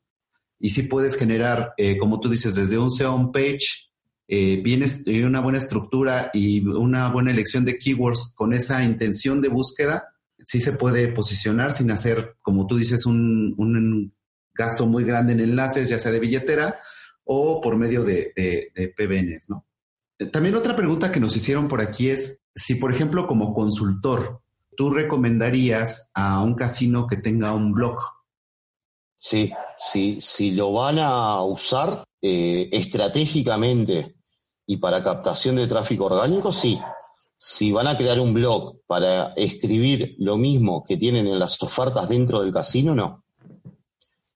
[0.59, 3.91] Y sí puedes generar, eh, como tú dices, desde un SEO page,
[4.27, 9.49] eh, vienes una buena estructura y una buena elección de keywords con esa intención de
[9.49, 10.15] búsqueda,
[10.49, 14.15] sí se puede posicionar sin hacer, como tú dices, un,
[14.55, 16.81] gasto muy grande en enlaces, ya sea de billetera
[17.23, 18.33] o por medio de,
[18.97, 19.67] PBNs, ¿no?
[20.33, 24.41] También otra pregunta que nos hicieron por aquí es si, por ejemplo, como consultor,
[24.75, 27.99] tú recomendarías a un casino que tenga un blog.
[29.17, 34.17] Sí, sí, si lo van a usar eh, estratégicamente
[34.67, 36.81] y para captación de tráfico orgánico, sí
[37.39, 42.09] si van a crear un blog para escribir lo mismo que tienen en las ofertas
[42.09, 43.25] dentro del casino, no.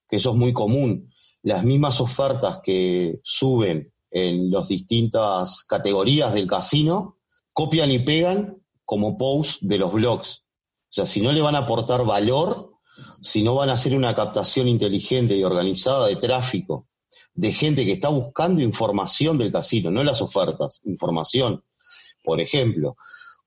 [0.09, 1.11] Que eso es muy común.
[1.43, 7.17] Las mismas ofertas que suben en las distintas categorías del casino,
[7.53, 10.45] copian y pegan como post de los blogs.
[10.45, 12.75] O sea, si no le van a aportar valor,
[13.23, 16.87] si no van a hacer una captación inteligente y organizada de tráfico,
[17.35, 21.65] de gente que está buscando información del casino, no las ofertas, información
[22.23, 22.97] por ejemplo,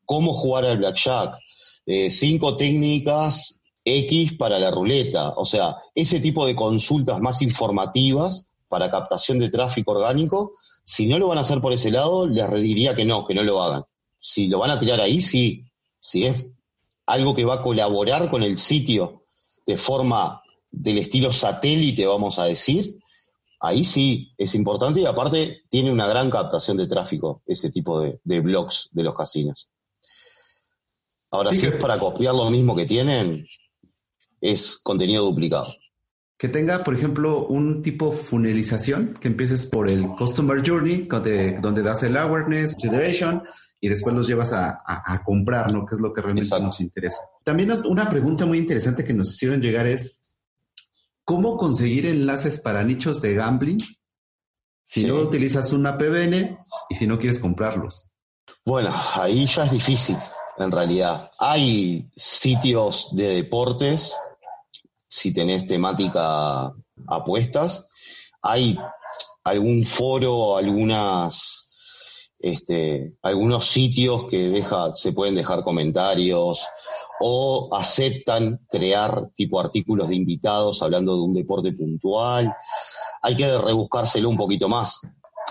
[0.06, 1.38] cómo jugar al blackjack,
[1.86, 8.50] eh, cinco técnicas X para la ruleta, o sea, ese tipo de consultas más informativas
[8.68, 12.50] para captación de tráfico orgánico, si no lo van a hacer por ese lado, les
[12.62, 13.84] diría que no, que no lo hagan.
[14.20, 15.66] Si lo van a tirar ahí, sí.
[16.00, 16.50] Si es
[17.06, 19.24] algo que va a colaborar con el sitio
[19.66, 22.98] de forma del estilo satélite, vamos a decir,
[23.66, 28.40] ahí sí es importante y aparte tiene una gran captación de tráfico ese tipo de,
[28.40, 29.72] blogs de los casinos.
[31.32, 33.46] Ahora, si es para copiar lo mismo que tienen,
[34.40, 35.68] es contenido duplicado.
[36.38, 41.82] Que tenga, por ejemplo, un tipo funelización, que empieces por el Customer Journey, donde, donde
[41.82, 43.44] das el awareness, consideration,
[43.80, 45.86] y después los llevas a, comprar, ¿no?
[45.86, 47.20] Que es lo que realmente nos interesa.
[47.44, 50.25] También una pregunta muy interesante que nos hicieron llegar es,
[51.26, 53.84] ¿cómo conseguir enlaces para nichos de gambling
[54.84, 56.58] si no utilizas una PBN
[56.90, 58.14] y si no quieres comprarlos?
[58.64, 60.18] Bueno, ahí ya es difícil,
[60.58, 61.32] en realidad.
[61.40, 64.16] Hay sitios de deportes,
[65.08, 66.72] si tenés temática
[67.08, 67.90] apuestas,
[68.42, 68.78] hay
[69.44, 71.66] algún foro, algunas
[72.40, 76.68] este, algunos sitios que deja, se pueden dejar comentarios
[77.20, 82.54] o aceptan crear tipo artículos de invitados hablando de un deporte puntual.
[83.22, 85.02] Hay que rebuscárselo un poquito más.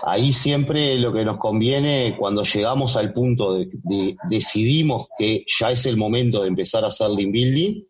[0.03, 5.71] Ahí siempre lo que nos conviene cuando llegamos al punto de, de decidimos que ya
[5.71, 7.83] es el momento de empezar a hacer link building,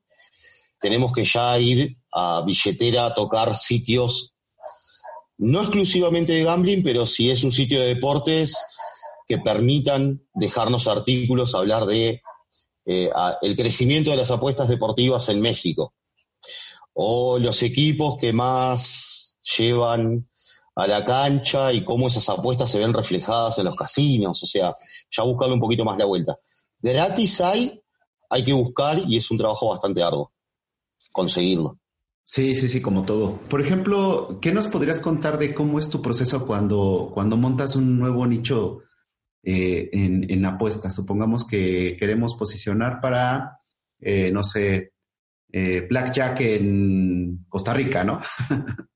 [0.79, 4.35] tenemos que ya ir a billetera a tocar sitios
[5.37, 8.55] no exclusivamente de gambling, pero si es un sitio de deportes,
[9.27, 12.21] que permitan dejarnos artículos, hablar de
[12.85, 13.09] eh,
[13.41, 15.93] el crecimiento de las apuestas deportivas en México,
[16.93, 20.29] o los equipos que más llevan
[20.75, 24.73] a la cancha y cómo esas apuestas se ven reflejadas en los casinos, o sea,
[25.09, 26.37] ya buscarle un poquito más la vuelta.
[26.79, 27.81] Gratis hay,
[28.29, 30.31] hay que buscar y es un trabajo bastante arduo
[31.15, 31.79] conseguirlo.
[32.23, 33.37] Sí, sí, sí, como todo.
[33.49, 37.97] Por ejemplo, ¿qué nos podrías contar de cómo es tu proceso cuando, cuando montas un
[37.97, 38.79] nuevo nicho
[39.47, 40.95] eh, en, en, apuestas.
[40.95, 43.59] Supongamos que queremos posicionar para,
[43.99, 44.93] eh, no sé,
[45.51, 48.19] eh, Blackjack en Costa Rica, ¿no?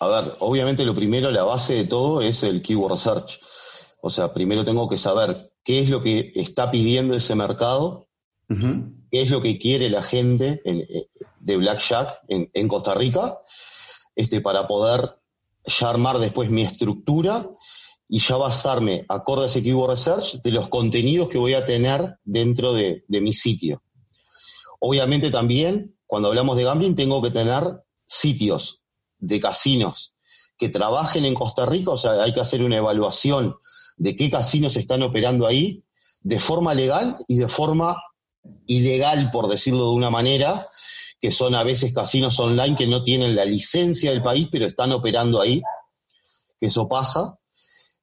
[0.00, 3.38] A ver, obviamente lo primero, la base de todo es el keyword search.
[4.00, 8.08] O sea, primero tengo que saber qué es lo que está pidiendo ese mercado,
[8.48, 10.60] qué es lo que quiere la gente
[11.38, 13.38] de Blackjack en, en, Costa Rica,
[14.16, 15.16] este, para poder
[15.64, 17.48] ya armar después mi estructura
[18.08, 22.18] y ya basarme, acorde a ese keyword research, de los contenidos que voy a tener
[22.24, 23.82] dentro de, mi sitio.
[24.80, 27.64] Obviamente también, cuando hablamos de gambling, tengo que tener
[28.06, 28.82] sitios
[29.18, 30.14] de casinos
[30.58, 33.56] que trabajen en Costa Rica, o sea, hay que hacer una evaluación
[33.96, 35.82] de qué casinos están operando ahí
[36.22, 37.96] de forma legal y de forma
[38.66, 40.68] ilegal, por decirlo de una manera,
[41.20, 44.92] que son a veces casinos online que no tienen la licencia del país, pero están
[44.92, 45.62] operando ahí,
[46.58, 47.38] que eso pasa.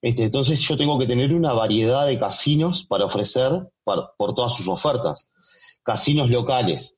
[0.03, 4.67] Este, entonces yo tengo que tener una variedad de casinos para ofrecer por todas sus
[4.67, 5.31] ofertas.
[5.81, 6.97] Casinos locales,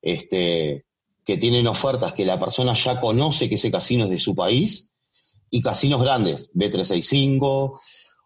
[0.00, 0.86] este,
[1.26, 4.94] que tienen ofertas que la persona ya conoce que ese casino es de su país,
[5.50, 7.78] y casinos grandes, B365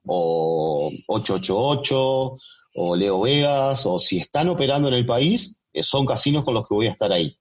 [0.06, 2.36] o 888
[2.74, 6.68] o Leo Vegas, o si están operando en el país, eh, son casinos con los
[6.68, 7.36] que voy a estar ahí.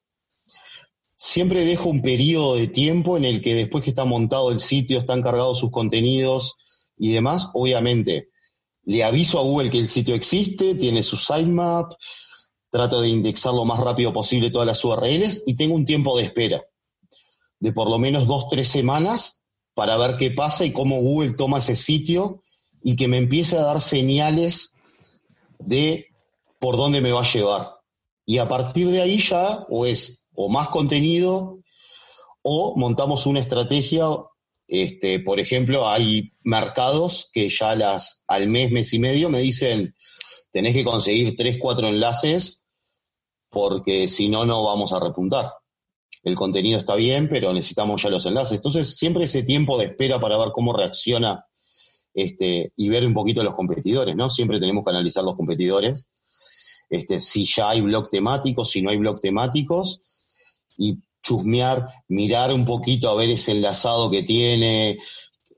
[1.15, 4.97] Siempre dejo un periodo de tiempo en el que después que está montado el sitio,
[4.97, 6.55] están cargados sus contenidos,
[7.01, 8.29] y demás, obviamente
[8.83, 11.93] le aviso a Google que el sitio existe, tiene su sitemap,
[12.69, 16.25] trato de indexar lo más rápido posible todas las URLs y tengo un tiempo de
[16.25, 16.63] espera
[17.59, 19.41] de por lo menos dos, tres semanas
[19.73, 22.41] para ver qué pasa y cómo Google toma ese sitio
[22.83, 24.75] y que me empiece a dar señales
[25.57, 26.05] de
[26.59, 27.77] por dónde me va a llevar.
[28.27, 31.59] Y a partir de ahí ya o es o más contenido
[32.43, 34.05] o montamos una estrategia
[34.73, 39.97] este, por ejemplo, hay mercados que ya las, al mes, mes y medio me dicen,
[40.53, 42.65] tenés que conseguir tres, cuatro enlaces
[43.49, 45.51] porque si no, no vamos a repuntar.
[46.23, 48.55] El contenido está bien, pero necesitamos ya los enlaces.
[48.55, 51.45] Entonces, siempre ese tiempo de espera para ver cómo reacciona
[52.13, 54.29] este, y ver un poquito los competidores, ¿no?
[54.29, 56.07] Siempre tenemos que analizar los competidores.
[56.89, 59.99] Este, si ya hay blog temáticos, si no hay blog temáticos,
[60.77, 64.97] y chusmear, mirar un poquito a ver ese enlazado que tiene,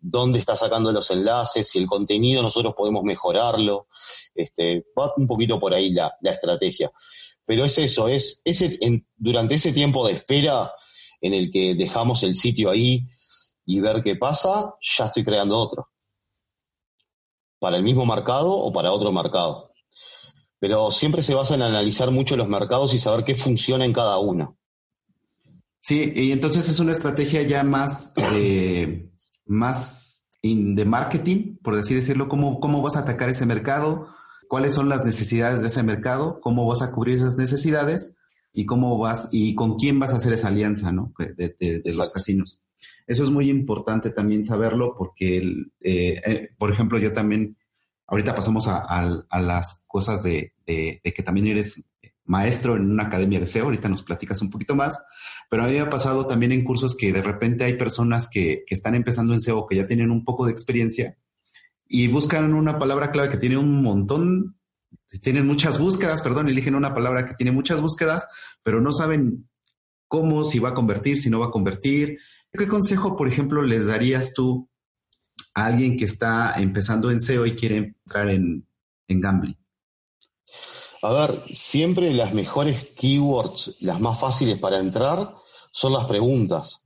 [0.04, 3.88] dónde está sacando los enlaces, si el contenido nosotros podemos mejorarlo.
[4.36, 6.92] Este, va un poquito por ahí la, estrategia.
[7.46, 8.78] Pero es eso, es ese,
[9.16, 10.72] durante ese tiempo de espera
[11.22, 13.08] en el que dejamos el sitio ahí
[13.66, 15.90] y ver qué pasa, ya estoy creando otro.
[17.60, 19.72] Para el mismo mercado o para otro mercado.
[20.60, 24.18] Pero siempre se basa en analizar mucho los mercados y saber qué funciona en cada
[24.18, 24.58] uno.
[25.84, 29.12] Sí, y entonces es una estrategia ya más de,
[29.46, 34.08] más de marketing, por así decirlo, ¿Cómo, cómo vas a atacar ese mercado,
[34.48, 38.18] cuáles son las necesidades de ese mercado, cómo vas a cubrir esas necesidades
[38.54, 41.14] y cómo vas y con quién vas a hacer esa alianza, ¿no?
[41.18, 42.62] De, los casinos.
[43.06, 45.40] Eso es muy importante también saberlo porque,
[45.82, 47.58] eh, eh, por ejemplo, yo también,
[48.08, 51.90] ahorita pasamos a, las cosas de, que también eres
[52.24, 55.04] maestro en una academia de SEO, ahorita nos platicas un poquito más,
[55.50, 58.64] pero a mí me ha pasado también en cursos que de repente hay personas que,
[58.66, 61.18] que están empezando en SEO, que ya tienen un poco de experiencia
[61.88, 64.58] y buscan una palabra clave que tiene un montón,
[65.22, 68.28] tienen muchas búsquedas, perdón, eligen una palabra que tiene muchas búsquedas,
[68.64, 69.48] pero no saben
[70.08, 72.18] cómo, si va a convertir, si no va a convertir.
[72.52, 74.70] ¿Qué consejo, por ejemplo, les darías tú
[75.54, 78.68] a alguien que está empezando en SEO y quiere entrar en,
[79.08, 79.63] en gambling?
[81.04, 85.36] A ver, siempre las mejores keywords, las más fáciles para entrar,
[85.70, 86.83] son las preguntas.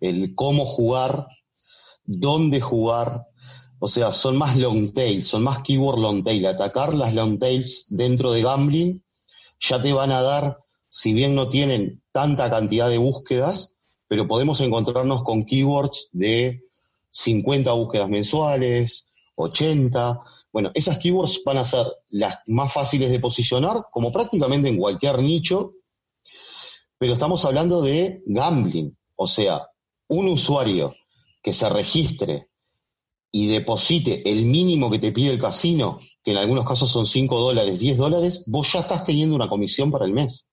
[0.00, 1.26] el cómo jugar,
[2.04, 3.26] dónde jugar.
[3.78, 6.44] O sea, son más long tail, son más keyword long tail.
[6.46, 9.02] Atacar las long tails dentro de gambling
[9.60, 13.76] ya te van a dar, si bien no tienen tanta cantidad de búsquedas,
[14.08, 16.64] pero podemos encontrarnos con keywords de
[17.10, 20.20] 50 búsquedas mensuales, 80.
[20.52, 25.20] Bueno, esas keywords van a ser las más fáciles de posicionar, como prácticamente en cualquier
[25.20, 25.74] nicho,
[26.98, 28.96] pero estamos hablando de gambling.
[29.16, 29.69] O sea,
[30.10, 30.96] un usuario
[31.42, 32.48] que se registre
[33.32, 37.38] y deposite el mínimo que te pide el casino, que en algunos casos son 5
[37.38, 40.50] dólares, 10 dólares, vos ya estás teniendo una comisión para el mes.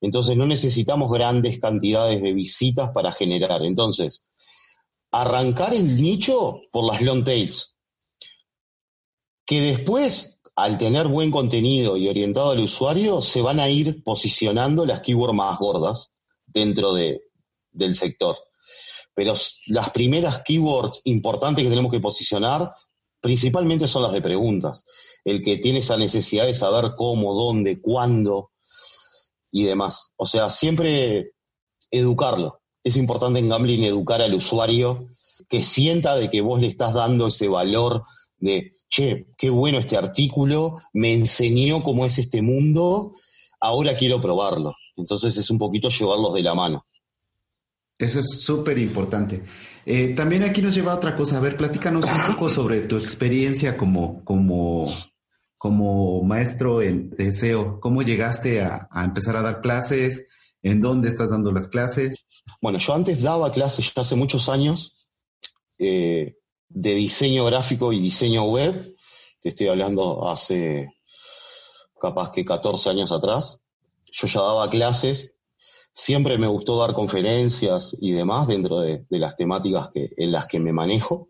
[0.00, 3.62] Entonces no necesitamos grandes cantidades de visitas para generar.
[3.64, 4.24] Entonces,
[5.10, 7.76] arrancar el nicho por las long tails,
[9.44, 14.86] que después, al tener buen contenido y orientado al usuario, se van a ir posicionando
[14.86, 16.14] las keywords más gordas
[16.46, 17.20] dentro de,
[17.70, 18.38] del sector
[19.14, 19.34] pero
[19.66, 22.70] las primeras keywords importantes que tenemos que posicionar
[23.20, 24.84] principalmente son las de preguntas.
[25.24, 28.50] El que tiene esa necesidad de saber cómo, dónde, cuándo
[29.50, 30.12] y demás.
[30.16, 31.32] O sea, siempre
[31.90, 32.60] educarlo.
[32.82, 35.08] Es importante en gambling educar al usuario
[35.48, 38.02] que sienta de que vos le estás dando ese valor
[38.36, 43.12] de, che, qué bueno este artículo, me enseñó cómo es este mundo,
[43.60, 44.74] ahora quiero probarlo.
[44.96, 46.86] Entonces es un poquito llevarlos de la mano.
[48.04, 49.42] Eso es súper importante.
[49.86, 51.38] Eh, también aquí nos lleva a otra cosa.
[51.38, 54.92] A ver, platícanos un poco sobre tu experiencia como, como,
[55.56, 57.80] como maestro en deseo.
[57.80, 60.28] ¿Cómo llegaste a, empezar a dar clases?
[60.62, 62.16] ¿En dónde estás dando las clases?
[62.60, 65.06] Bueno, yo antes daba clases ya hace muchos años
[65.78, 66.36] eh,
[66.68, 68.94] de diseño gráfico y diseño web.
[69.40, 70.94] Te estoy hablando hace
[71.98, 73.60] capaz que 14 años atrás.
[74.12, 75.33] Yo ya daba clases
[75.96, 80.58] Siempre me gustó dar conferencias y demás dentro de, las temáticas que, en las que
[80.58, 81.28] me manejo.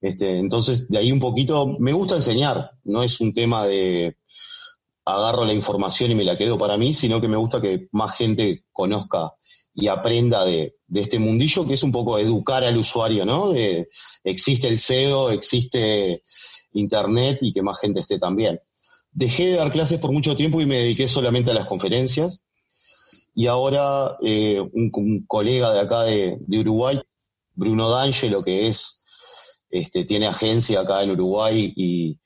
[0.00, 4.16] Este, entonces, de ahí un poquito, me gusta enseñar, no es un tema de
[5.04, 8.16] agarro la información y me la quedo para mí, sino que me gusta que más
[8.16, 9.34] gente conozca
[9.74, 13.50] y aprenda de, este mundillo que es un poco educar al usuario, ¿no?
[13.50, 13.88] De,
[14.22, 16.22] existe el SEO, existe
[16.74, 18.60] Internet y que más gente esté también.
[19.10, 22.44] Dejé de dar clases por mucho tiempo y me dediqué solamente a las conferencias
[23.34, 27.00] y ahora eh, un, colega de acá de, Uruguay,
[27.54, 29.04] Bruno D'Angelo, que es,
[29.70, 32.18] este, tiene agencia acá en Uruguay y,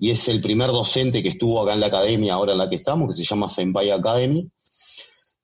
[0.00, 3.08] es el primer docente que estuvo acá en la academia, ahora en la que estamos,
[3.08, 4.50] que se llama Senpai Academy.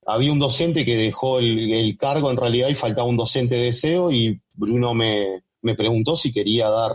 [0.04, 4.11] Había un docente que dejó el, cargo en realidad y faltaba un docente de SEO
[4.11, 5.42] y Bruno me,
[5.78, 6.92] preguntó si quería dar,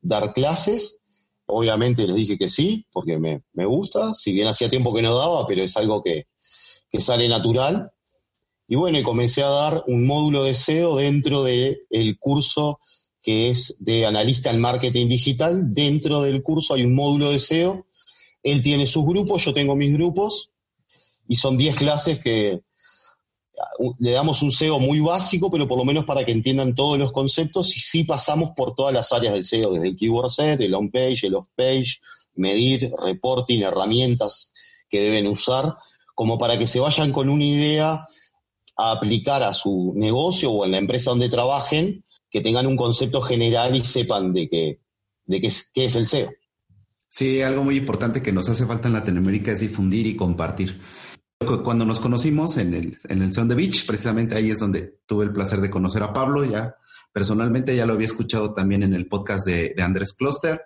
[0.00, 0.98] dar clases.
[1.46, 5.16] Obviamente les dije que sí, porque me, me gusta, si bien hacía tiempo que no
[5.16, 6.26] daba, pero es algo que,
[6.92, 7.90] que sale natural.
[8.68, 12.78] Y bueno, y comencé a dar un módulo de SEO dentro del el curso
[13.22, 15.72] que es de analista en marketing digital.
[15.72, 17.86] Dentro del curso hay un módulo de SEO.
[18.42, 20.50] Él tiene sus grupos, yo tengo mis grupos.
[21.28, 22.60] Y son 10 clases que
[23.78, 26.98] uh, le damos un SEO muy básico, pero por lo menos para que entiendan todos
[26.98, 27.76] los conceptos.
[27.76, 30.90] Y sí pasamos por todas las áreas del SEO, desde el keyword set, el on
[30.90, 32.00] page, el off page,
[32.34, 34.52] medir, reporting, herramientas
[34.90, 35.74] que deben usar
[36.22, 38.06] como para que se vayan con una idea
[38.76, 43.20] a aplicar a su negocio o en la empresa donde trabajen, que tengan un concepto
[43.20, 44.78] general y sepan de qué,
[45.26, 46.30] es, es el SEO.
[47.08, 50.80] Sí, algo muy importante que nos hace falta en Latinoamérica es difundir y compartir.
[51.64, 55.32] cuando nos conocimos en el, en el Sound Beach, precisamente ahí es donde tuve el
[55.32, 56.76] placer de conocer a Pablo, ya
[57.12, 60.62] personalmente ya lo había escuchado también en el podcast de, Andrés Cluster.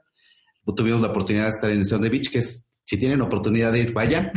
[0.77, 3.81] Tuvimos la oportunidad de estar en el Sound Beach, que es, si tienen oportunidad de
[3.81, 4.33] ir, vayan.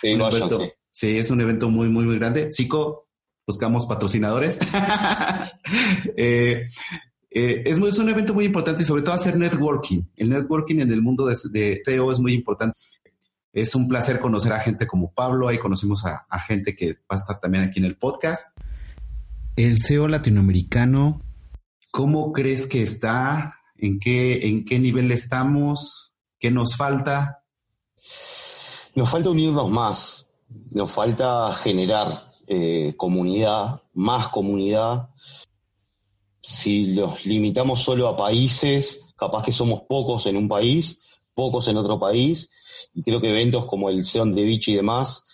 [0.00, 0.72] Sí, vayan, sí.
[0.90, 1.18] sí.
[1.18, 2.50] es un evento muy, muy, muy grande.
[2.50, 3.04] Cico,
[3.46, 4.58] buscamos patrocinadores.
[6.16, 6.66] Eh,
[7.30, 10.02] eh, es, es, un evento muy importante y sobre todo hacer networking.
[10.16, 12.76] El networking en el mundo de, de SEO es muy importante.
[13.52, 17.14] Es un placer conocer a gente como Pablo, ahí conocimos a, gente que va a
[17.16, 18.58] estar también aquí en el podcast.
[19.56, 21.22] El SEO latinoamericano,
[21.90, 23.56] ¿cómo crees que está?
[23.76, 26.14] ¿En qué, en qué nivel estamos?
[26.38, 27.37] ¿Qué nos falta?
[28.94, 30.30] Nos falta unirnos más,
[30.70, 35.10] nos falta generar eh, comunidad, más comunidad.
[36.40, 41.76] Si los limitamos solo a países, capaz que somos pocos en un país, pocos en
[41.76, 42.50] otro país,
[42.94, 45.24] y creo que eventos como el Seon de Beach y demás,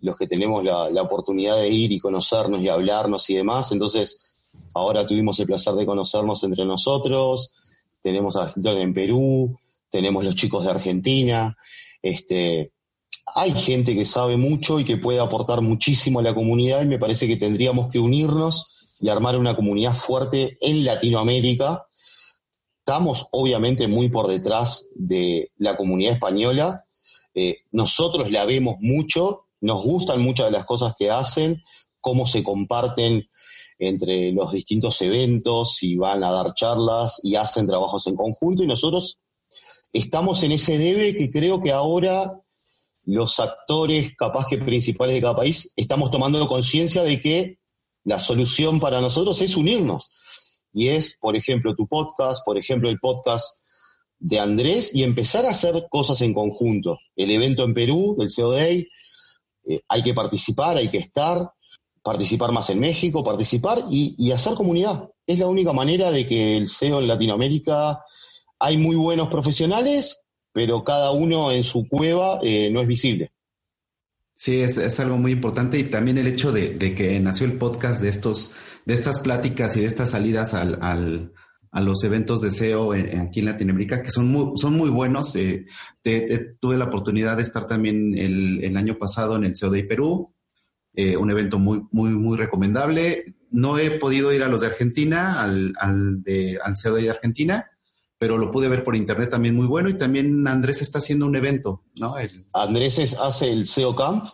[0.00, 4.36] los que tenemos la, oportunidad de ir y conocernos y hablarnos y demás, entonces
[4.74, 7.52] ahora tuvimos el placer de conocernos entre nosotros,
[8.00, 9.58] tenemos a gente en Perú,
[9.90, 11.56] tenemos los chicos de Argentina,
[12.02, 12.72] este,
[13.34, 16.98] hay gente que sabe mucho y que puede aportar muchísimo a la comunidad y me
[16.98, 21.86] parece que tendríamos que unirnos y armar una comunidad fuerte en Latinoamérica.
[22.80, 26.84] Estamos obviamente muy por detrás de la comunidad española,
[27.34, 31.62] eh, nosotros la vemos mucho, nos gustan muchas de las cosas que hacen,
[32.00, 33.28] cómo se comparten
[33.78, 38.66] entre los distintos eventos y van a dar charlas y hacen trabajos en conjunto y
[38.66, 39.18] nosotros
[39.92, 42.40] estamos en ese debe que creo que ahora
[43.08, 47.58] los actores capaz que principales de cada país estamos tomando conciencia de que
[48.04, 50.10] la solución para nosotros es unirnos.
[50.74, 53.46] Y es, por ejemplo, tu podcast, por ejemplo, el podcast
[54.18, 56.98] de Andrés y empezar a hacer cosas en conjunto.
[57.16, 58.86] El evento en Perú, el CEO eh,
[59.88, 61.50] hay que participar, hay que estar,
[62.02, 65.08] participar más en México, participar y, hacer comunidad.
[65.26, 68.04] Es la única manera de que el SEO en Latinoamérica
[68.58, 73.32] hay muy buenos profesionales, pero cada uno en su cueva eh, no es visible.
[74.34, 78.08] Sí, es, algo muy importante y también el hecho de, que nació el podcast de
[78.08, 80.78] estos, de estas pláticas y de estas salidas al,
[81.70, 85.34] a los eventos de SEO aquí en Latinoamérica, que son muy, son muy buenos.
[85.36, 85.66] Eh,
[86.60, 90.32] tuve la oportunidad de estar también el, año pasado en el SEO de Perú,
[90.94, 93.34] eh, un evento muy, muy, muy recomendable.
[93.50, 97.70] No he podido ir a los de Argentina, al, al, de, al SEO de Argentina,
[98.18, 99.88] pero lo pude ver por internet también muy bueno.
[99.88, 102.14] Y también Andrés está haciendo un evento, ¿no?
[102.52, 104.26] Andrés hace el SEO Camp,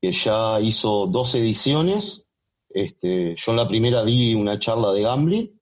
[0.00, 2.30] que ya hizo dos ediciones.
[2.70, 5.56] Este, yo en la primera di una charla de gambling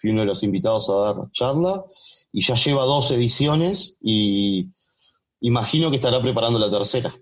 [0.00, 1.84] fui uno de los invitados a dar charla
[2.32, 4.68] y ya lleva dos ediciones y
[5.40, 7.14] imagino que estará preparando la tercera.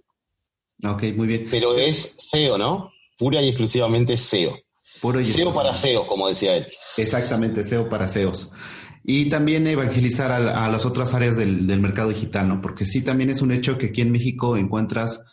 [0.85, 1.47] Ok, muy bien.
[1.51, 2.93] Pero es SEO, ¿no?
[3.19, 4.59] Pura y exclusivamente SEO.
[5.01, 6.67] Puro y SEO para SEO, como decía él.
[6.97, 8.53] Exactamente, SEO para SEOs.
[9.09, 12.61] Y también evangelizar a, las otras áreas del, mercado digital, ¿no?
[12.61, 15.25] Porque sí, también es un hecho que aquí en México encuentras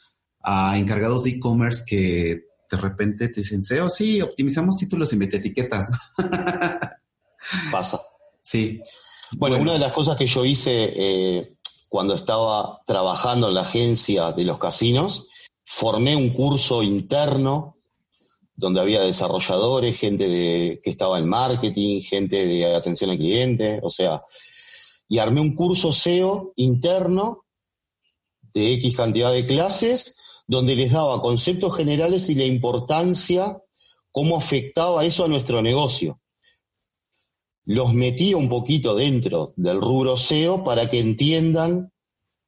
[0.44, 5.38] a encargados de e-commerce que de repente te dicen SEO, sí, optimizamos títulos y mete
[5.38, 5.88] etiquetas.
[7.72, 8.00] Pasa.
[8.44, 8.80] Sí.
[9.32, 11.56] Bueno, una de las cosas que yo hice eh,
[11.90, 15.30] cuando estaba trabajando en la agencia de los casinos,
[15.66, 17.73] formé un curso interno
[18.64, 23.90] donde había desarrolladores, gente de, que estaba en marketing, gente de atención al cliente, o
[23.90, 24.24] sea,
[25.10, 27.44] y armé un curso SEO interno
[28.54, 30.16] de X cantidad de clases
[30.48, 33.62] donde les daba conceptos generales y la importancia,
[34.12, 36.22] cómo afectaba eso a nuestro negocio.
[37.66, 41.92] Los metía un poquito dentro del rubro SEO para que entiendan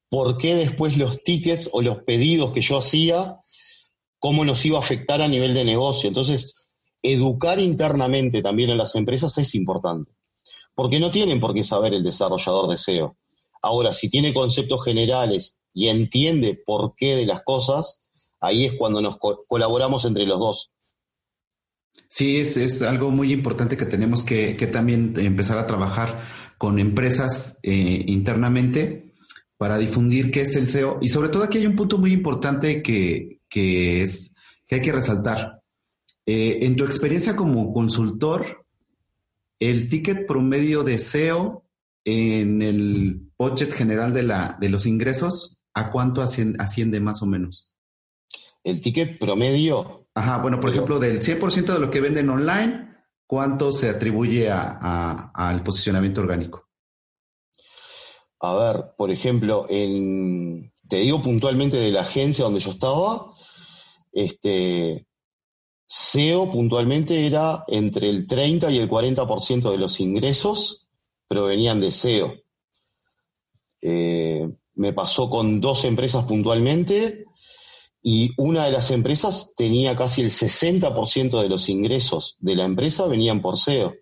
[0.08, 3.38] por qué después los tickets o los pedidos que yo hacía,
[4.18, 6.08] cómo nos iba a afectar a nivel de negocio.
[6.08, 6.54] Entonces,
[7.02, 10.12] educar internamente también en las empresas es importante,
[10.74, 13.16] porque no tienen por qué saber el desarrollador de SEO.
[13.62, 18.00] Ahora, si tiene conceptos generales y entiende por qué de las cosas,
[18.40, 20.70] ahí es cuando nos colaboramos entre los dos.
[22.08, 26.22] Sí, es, algo muy importante que tenemos que, también empezar a trabajar
[26.58, 29.14] con empresas eh, internamente
[29.56, 30.98] para difundir qué es el SEO.
[31.00, 33.35] Y sobre todo aquí hay un punto muy importante que,
[34.02, 34.36] es,
[34.66, 35.62] que hay que resaltar.
[36.24, 38.64] Eh, en tu experiencia como consultor,
[39.58, 41.64] el ticket promedio de SEO
[42.04, 47.74] en el budget general de, la, de los ingresos, ¿a cuánto asciende más o menos?
[48.64, 52.88] El ticket promedio Ajá, bueno, por ejemplo, del 100% de lo que venden online,
[53.26, 56.70] ¿cuánto se atribuye al posicionamiento orgánico?
[58.40, 63.30] A ver, por ejemplo, en, te digo puntualmente de la agencia donde yo estaba,
[64.16, 65.06] este,
[65.86, 70.88] SEO puntualmente era entre el 30 y el 40% de los ingresos
[71.28, 72.34] provenían de SEO.
[73.82, 77.26] Eh, me pasó con dos empresas puntualmente
[78.02, 83.06] y una de las empresas tenía casi el 60% de los ingresos de la empresa
[83.06, 83.94] venían por SEO.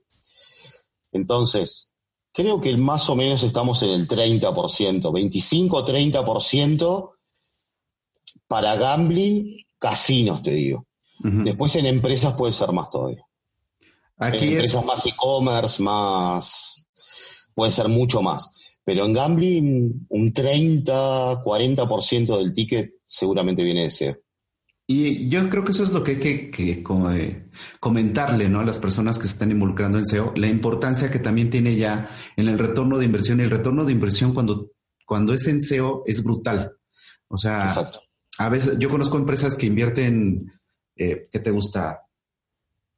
[1.10, 1.92] Entonces,
[2.32, 7.10] creo que más o menos estamos en el 30%, 25-30%
[8.46, 10.86] para gambling, casinos, te digo.
[11.18, 13.22] Después en empresas puede ser más todavía.
[14.16, 16.86] Aquí en empresas más e-commerce, más.
[17.54, 18.50] puede ser mucho más.
[18.82, 24.16] Pero en gambling, un 30, 40% del ticket seguramente viene de SEO.
[24.86, 28.60] Y yo creo que eso es lo que hay que, eh, comentarle ¿no?
[28.60, 32.08] a las personas que se están involucrando en SEO, la importancia que también tiene ya
[32.36, 33.40] en el retorno de inversión.
[33.40, 34.70] Y el retorno de inversión cuando,
[35.04, 36.72] cuando es en SEO es brutal.
[37.28, 37.68] O sea,
[38.38, 40.52] a veces yo conozco empresas que invierten,
[40.96, 42.03] eh, ¿qué te gusta?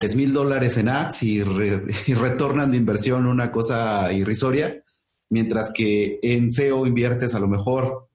[0.00, 4.82] Es mil dólares en ads y, retornan de inversión una cosa irrisoria,
[5.28, 8.08] mientras que en SEO inviertes a lo mejor,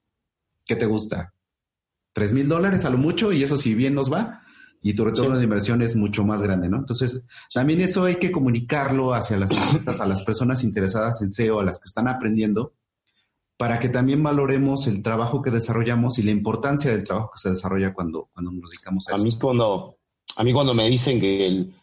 [0.65, 1.33] ¿qué te gusta?
[2.13, 4.41] Tres mil dólares a lo mucho y eso si bien nos va
[4.81, 6.77] y tu retorno de inversión es mucho más grande, ¿no?
[6.77, 11.59] Entonces, también eso hay que comunicarlo hacia las empresas, a las personas interesadas en SEO,
[11.59, 12.73] a las que están aprendiendo,
[13.57, 17.51] para que también valoremos el trabajo que desarrollamos y la importancia del trabajo que se
[17.51, 20.00] desarrolla cuando, cuando nos dedicamos a, a Mí cuando,
[20.35, 21.73] a mí cuando me dicen que el,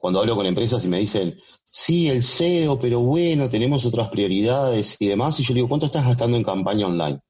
[0.00, 1.38] cuando hablo con empresas y me dicen,
[1.70, 6.06] sí, el SEO, pero bueno, tenemos otras prioridades y demás, y yo digo, ¿cuánto estás
[6.06, 7.20] gastando en campaña online?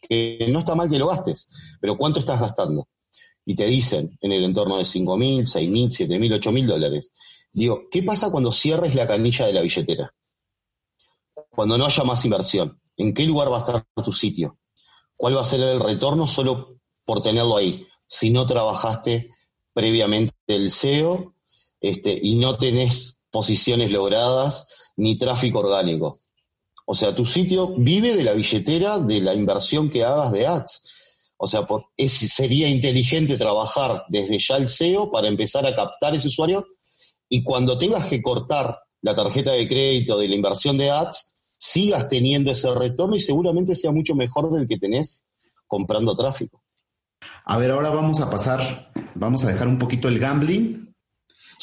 [0.00, 1.48] Que no está mal que lo gastes,
[1.80, 2.88] pero ¿cuánto estás gastando?
[3.44, 6.66] Y te dicen en el entorno de 5 mil, 6 mil, 7 mil, 8 mil
[6.66, 7.12] dólares.
[7.52, 10.12] Digo, ¿qué pasa cuando cierres la canilla de la billetera?
[11.50, 12.80] Cuando no haya más inversión.
[12.96, 14.58] ¿En qué lugar va a estar tu sitio?
[15.16, 17.86] ¿Cuál va a ser el retorno solo por tenerlo ahí?
[18.08, 19.30] Si no trabajaste
[19.76, 21.34] previamente el SEO
[21.82, 26.18] este, y no tenés posiciones logradas ni tráfico orgánico.
[26.86, 30.82] O sea, tu sitio vive de la billetera de la inversión que hagas de ads.
[31.36, 31.66] O sea,
[32.08, 36.66] sería inteligente trabajar desde ya el SEO para empezar a captar ese usuario
[37.28, 42.08] y cuando tengas que cortar la tarjeta de crédito de la inversión de ads, sigas
[42.08, 45.26] teniendo ese retorno y seguramente sea mucho mejor del que tenés
[45.66, 46.62] comprando tráfico.
[47.44, 50.94] A ver, ahora vamos a pasar, vamos a dejar un poquito el gambling.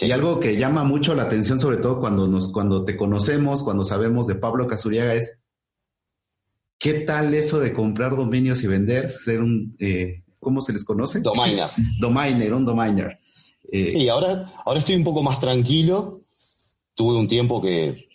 [0.01, 3.85] Y algo que llama mucho la atención, sobre todo cuando, nos, cuando te conocemos, cuando
[3.85, 5.43] sabemos de Pablo Casuriaga, es
[6.79, 9.11] ¿qué tal eso de comprar dominios y vender?
[9.11, 11.21] Ser un, eh, ¿cómo se les conoce?
[11.21, 11.69] Domainer.
[11.99, 13.19] Domainer, un domainer.
[13.71, 16.21] Eh, sí, ahora, ahora estoy un poco más tranquilo.
[16.95, 18.09] Tuve un tiempo que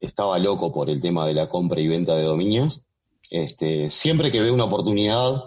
[0.00, 2.84] estaba loco por el tema de la compra y venta de dominios.
[3.30, 5.44] Este, siempre que veo una oportunidad,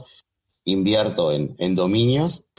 [0.66, 2.50] invierto en, dominios.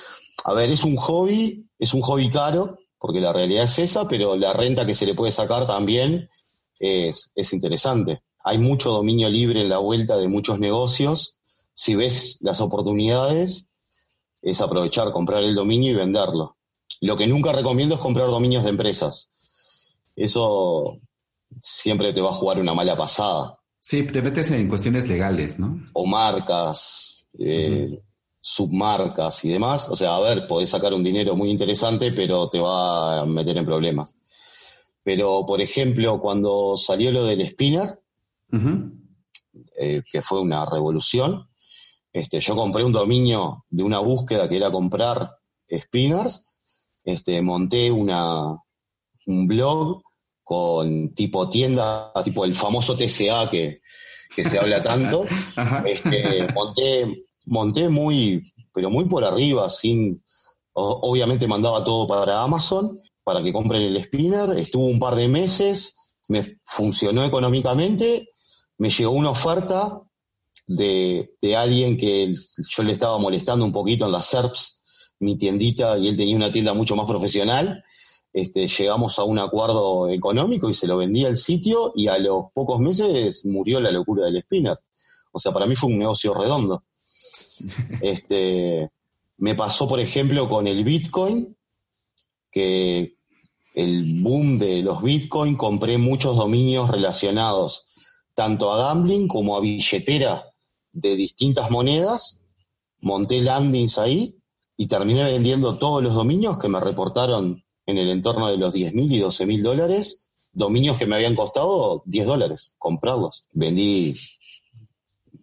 [0.45, 4.37] A ver, es un hobby, es un hobby caro, porque la realidad es esa, pero
[4.37, 6.29] la renta que se le puede sacar también
[6.79, 8.23] es, es interesante.
[8.45, 11.39] Hay mucho dominio libre en la vuelta de muchos negocios.
[11.75, 13.71] Si ves las oportunidades,
[14.43, 16.57] es aprovechar, comprar el dominio y venderlo.
[17.01, 19.31] Lo que nunca recomiendo es comprar dominios de empresas.
[20.17, 21.01] Eso
[21.63, 23.59] siempre te va a jugar una mala pasada.
[23.79, 25.85] Sí, te metes en cuestiones legales, ¿no?
[25.93, 28.01] O marcas, eh,
[28.41, 29.89] submarcas y demás.
[29.89, 33.57] O sea, a ver, podés sacar un dinero muy interesante, pero te va a meter
[33.57, 34.17] en problemas.
[35.05, 38.01] Pero, por ejemplo, cuando salió lo del spinner,
[39.77, 41.49] eh, que fue una revolución,
[42.13, 45.37] este, yo compré un dominio de una búsqueda que era comprar
[45.71, 46.45] spinners,
[47.05, 48.57] este, monté una,
[49.27, 50.03] un blog
[50.45, 53.81] con tipo tienda, tipo el famoso TCA que,
[54.35, 55.25] que se habla tanto.
[55.87, 60.23] este, monté, monté muy, pero muy por arriba, sin,
[60.73, 65.97] obviamente mandaba todo para Amazon, para que compren el spinner, estuvo un par de meses,
[66.29, 68.29] me funcionó económicamente,
[68.79, 70.01] me llegó una oferta
[70.67, 72.35] de, de alguien que
[72.69, 74.83] yo le estaba molestando un poquito en las SERPs,
[75.21, 77.85] mi tiendita, y él tenía una tienda mucho más profesional,
[78.33, 82.47] este, llegamos a un acuerdo económico y se lo vendía el sitio y a los
[82.55, 84.79] pocos meses murió la locura del spinner.
[85.33, 86.85] O sea, para mí fue un negocio redondo.
[88.03, 88.91] Este,
[89.39, 91.57] me pasó, por ejemplo, con el Bitcoin,
[92.51, 93.17] que
[93.75, 97.89] el boom de los Bitcoin, compré muchos dominios relacionados
[98.35, 100.53] tanto a gambling como a billetera
[100.93, 102.43] de distintas monedas,
[103.01, 104.39] monté landings ahí
[104.77, 108.95] y terminé vendiendo todos los dominios que me reportaron en el entorno de los 10
[108.95, 113.49] mil y 12 mil dólares, dominios que me habían costado 10 dólares comprarlos.
[113.53, 114.17] Vendí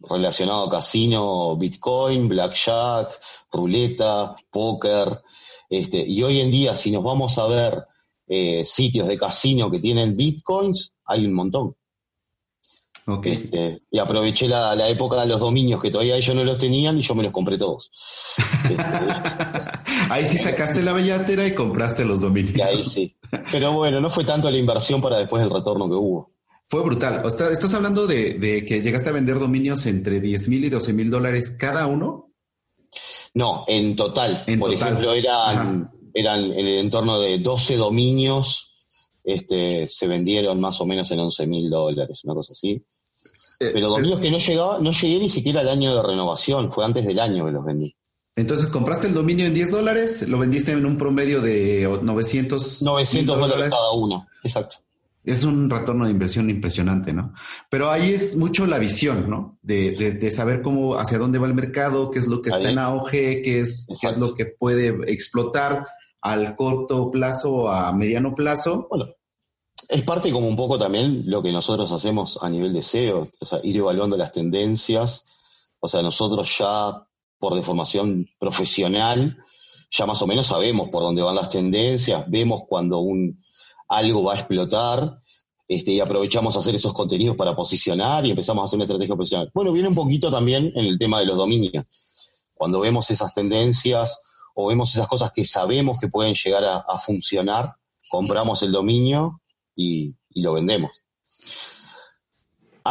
[0.02, 3.20] relacionado a casino, Bitcoin, blackjack,
[3.52, 5.22] ruleta, póker.
[5.70, 7.86] Este, y hoy en día, si nos vamos a ver
[8.28, 11.76] eh, sitios de casino que tienen Bitcoins, hay un montón.
[13.24, 17.02] Este, y aproveché la, época de los dominios que todavía ellos no los tenían y
[17.02, 17.92] yo me los compré todos.
[18.70, 18.76] Este,
[20.10, 22.60] ahí sí sacaste la billetera y compraste los dominios.
[22.68, 23.16] ahí sí.
[23.52, 26.32] Pero bueno, no fue tanto la inversión para después el retorno que hubo.
[26.68, 27.24] Fue brutal.
[27.26, 31.58] ¿Estás hablando de, que llegaste a vender dominios entre 10 mil y 12 mil dólares
[31.60, 32.32] cada uno?
[33.34, 34.44] No, en total.
[34.60, 38.76] Por ejemplo, eran, eran en el entorno de 12 dominios,
[39.24, 42.84] este, se vendieron más o menos en 11 mil dólares, una cosa así.
[43.60, 46.86] Eh, pero dominios que no llegaba, no llegué ni siquiera al año de renovación, fue
[46.86, 47.96] antes del año que los vendí.
[48.40, 53.40] Entonces compraste el dominio en 10 dólares, lo vendiste en un promedio de 900 900
[53.40, 54.78] dólares cada uno, exacto
[55.24, 57.34] es un retorno de inversión impresionante, ¿no?
[57.70, 59.58] Pero ahí es mucho la visión, ¿no?
[59.62, 62.80] De, de, saber cómo, hacia dónde va el mercado, qué es lo que está en
[62.80, 65.86] auge, qué es, qué es lo que puede explotar
[66.22, 68.88] al corto plazo a mediano plazo.
[68.90, 69.08] Bueno,
[69.88, 73.46] es parte como un poco también lo que nosotros hacemos a nivel de SEO, o
[73.46, 75.26] sea, ir evaluando las tendencias.
[75.80, 77.06] O sea, nosotros ya
[77.40, 79.38] por deformación profesional,
[79.92, 83.42] ya más o menos sabemos por dónde van las tendencias, vemos cuando un,
[83.88, 85.20] algo va a explotar
[85.68, 89.16] este, y aprovechamos a hacer esos contenidos para posicionar y empezamos a hacer una estrategia
[89.16, 89.52] profesional.
[89.54, 91.86] Bueno, viene un poquito también en el tema de los dominios.
[92.54, 94.20] Cuando vemos esas tendencias
[94.56, 97.76] o vemos esas cosas que sabemos que pueden llegar a, funcionar,
[98.10, 99.42] compramos el dominio
[99.76, 100.92] y, lo vendemos.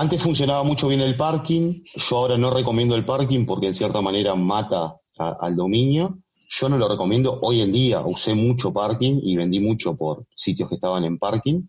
[0.01, 4.01] Antes funcionaba mucho bien el parking, yo ahora no recomiendo el parking porque en cierta
[4.01, 6.21] manera mata al dominio.
[6.49, 10.69] Yo no lo recomiendo hoy en día, usé mucho parking y vendí mucho por sitios
[10.69, 11.63] que estaban en parking.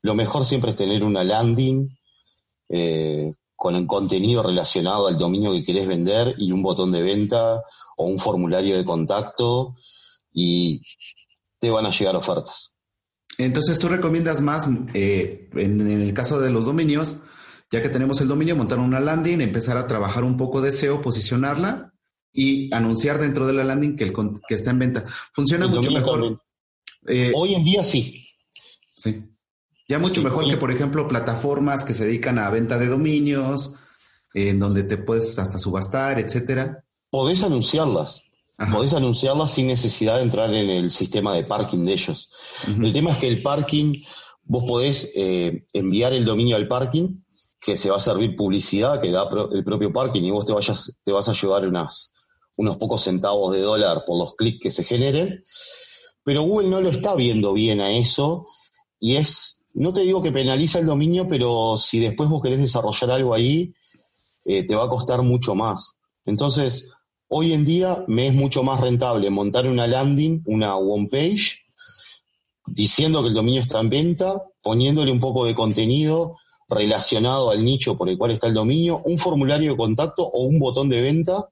[0.00, 1.96] Lo mejor siempre es tener una landing
[2.68, 7.62] eh, con el contenido relacionado al dominio que querés vender y un botón de venta
[7.96, 9.76] o un formulario de contacto
[10.32, 10.82] y
[11.60, 12.74] te van a llegar ofertas.
[13.38, 17.18] Entonces tú recomiendas más, eh, en, en, el caso de los dominios,
[17.72, 21.00] ya que tenemos el dominio, montar una landing, empezar a trabajar un poco de SEO,
[21.00, 21.94] posicionarla
[22.30, 24.12] y anunciar dentro de la landing que, el,
[24.46, 25.06] que está en venta.
[25.32, 26.38] Funciona mucho mejor.
[27.08, 28.28] Eh, Hoy en día sí.
[28.94, 29.24] Sí.
[29.88, 33.74] Ya mucho mejor que, por ejemplo, plataformas que se dedican a venta de dominios,
[34.34, 36.84] en donde te puedes hasta subastar, etcétera.
[37.10, 38.24] Podés anunciarlas.
[38.70, 42.30] Podés anunciarlas sin necesidad de entrar en el sistema de parking de ellos.
[42.66, 44.02] El tema es que el parking,
[44.44, 47.22] vos podés eh, enviar el dominio al parking,
[47.62, 50.98] que se va a servir publicidad que da el propio parking y vos te, vayas,
[51.04, 51.64] te vas a llevar
[52.56, 55.44] unos pocos centavos de dólar por los clics que se generen,
[56.24, 58.48] pero Google no lo está viendo bien a eso
[58.98, 63.12] y es, no te digo que penaliza el dominio, pero si después vos querés desarrollar
[63.12, 63.72] algo ahí,
[64.44, 65.98] eh, te va a costar mucho más.
[66.24, 66.92] Entonces,
[67.28, 71.64] hoy en día me es mucho más rentable montar una landing, una one page,
[72.66, 76.36] diciendo que el dominio está en venta, poniéndole un poco de contenido
[76.74, 80.58] relacionado al nicho por el cual está el dominio, un formulario de contacto o un
[80.58, 81.48] botón de venta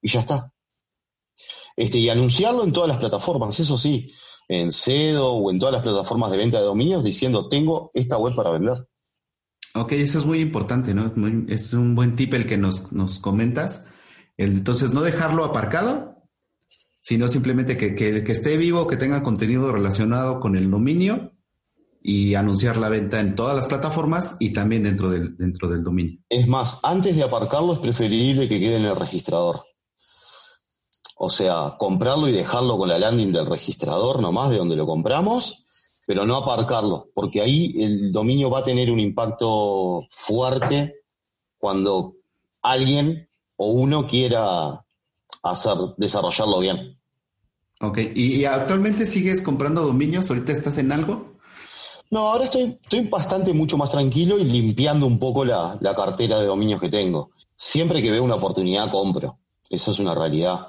[0.00, 0.52] y ya está.
[1.76, 4.12] Este, y anunciarlo en todas las plataformas, eso sí,
[4.48, 8.34] en CEDO o en todas las plataformas de venta de dominios diciendo tengo esta web
[8.34, 8.88] para vender.
[9.74, 11.12] Ok, eso es muy importante, ¿no?
[11.48, 13.90] Es, un buen tip el que nos, nos comentas.
[14.36, 16.24] Entonces, no dejarlo aparcado,
[17.00, 21.37] sino simplemente que, que, que, esté vivo, que tenga contenido relacionado con el dominio
[22.10, 26.18] y anunciar la venta en todas las plataformas y también dentro del, dentro del dominio.
[26.30, 29.66] Es más, antes de aparcarlo es preferible que quede en el registrador.
[31.16, 35.66] O sea, comprarlo y dejarlo con la landing del registrador nomás de donde lo compramos,
[36.06, 41.02] pero no aparcarlo, porque ahí el dominio va a tener un impacto fuerte
[41.58, 42.14] cuando
[42.62, 44.82] alguien o uno quiera
[45.42, 46.98] hacer, desarrollarlo bien.
[47.82, 50.30] Ok, ¿Y, actualmente sigues comprando dominios?
[50.30, 51.37] ¿Ahorita estás en algo?
[52.10, 56.40] No, ahora estoy, estoy bastante mucho más tranquilo y limpiando un poco la, la cartera
[56.40, 57.30] de dominios que tengo.
[57.56, 59.38] Siempre que veo una oportunidad compro.
[59.68, 60.68] Eso es una realidad.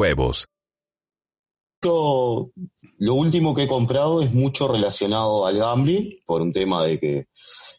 [1.83, 7.27] Lo último que he comprado es mucho relacionado al gambling, por un tema de que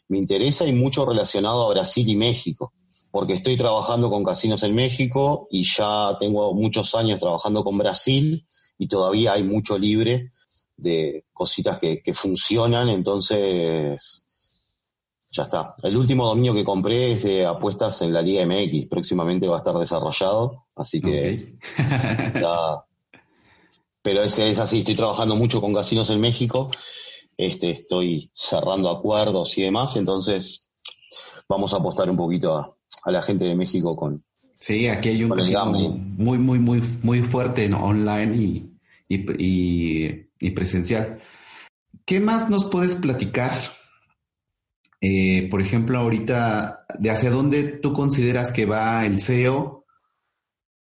[0.09, 2.73] me interesa, y mucho relacionado a Brasil y México,
[3.11, 8.45] porque estoy trabajando con casinos en México y ya tengo muchos años trabajando con Brasil
[8.77, 10.31] y todavía hay mucho libre
[10.75, 14.22] de cositas que, funcionan, entonces
[15.33, 15.75] ya está.
[15.81, 19.59] El último dominio que compré es de apuestas en la Liga MX, próximamente va a
[19.59, 21.57] estar desarrollado Así que
[24.03, 26.69] Pero es, es, así, estoy trabajando mucho con casinos en México,
[27.37, 30.69] este, estoy cerrando acuerdos y demás, entonces
[31.47, 32.53] vamos a apostar un poquito
[33.05, 34.23] a, la gente de México con...
[34.59, 38.67] Sí, aquí hay un casino muy, muy, muy, muy fuerte online
[39.07, 41.21] y, presencial.
[42.05, 43.53] ¿Qué más nos puedes platicar?
[45.05, 49.83] Eh, por ejemplo, ahorita, ¿de hacia dónde tú consideras que va el SEO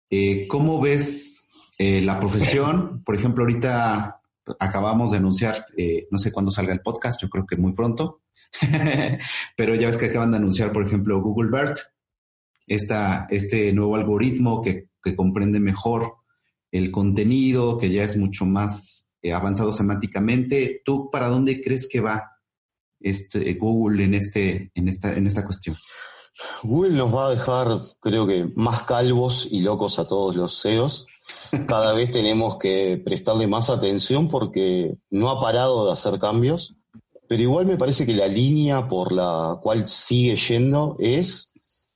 [0.10, 3.04] eh, ¿Cómo ves eh, la profesión?
[3.04, 4.18] Por ejemplo, ahorita
[4.60, 8.22] acabamos de anunciar, eh, no sé cuándo salga el podcast, yo creo que muy pronto,
[9.58, 11.80] pero ya ves que acaban de anunciar, por ejemplo, Google BERT,
[12.68, 16.16] esta, este nuevo algoritmo que, comprende mejor
[16.72, 20.82] el contenido, que ya es mucho más avanzado semánticamente.
[20.84, 22.35] ¿Tú para dónde crees que va
[23.00, 25.76] este, Google en, este, en, esta, en esta cuestión?
[26.64, 31.08] Google nos va a dejar, creo que, más calvos y locos a todos los CEOs.
[31.68, 36.76] Cada vez tenemos que prestarle más atención porque no ha parado de hacer cambios,
[37.28, 41.54] pero igual me parece que la línea por la cual sigue yendo es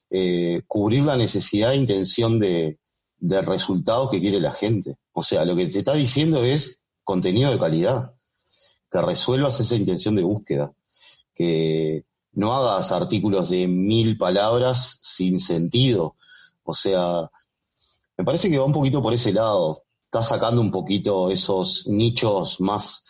[0.09, 2.79] eh, cubrir la necesidad e intención de,
[3.19, 4.95] de resultados que quiere la gente.
[5.11, 8.13] O sea, lo que te está diciendo es contenido de calidad,
[8.89, 10.73] que resuelvas esa intención de búsqueda,
[11.39, 16.15] que no hagas artículos de mil palabras sin sentido.
[16.63, 17.31] O sea,
[18.17, 19.83] me parece que va un poquito por ese lado.
[20.03, 23.05] Está sacando un poquito esos nichos más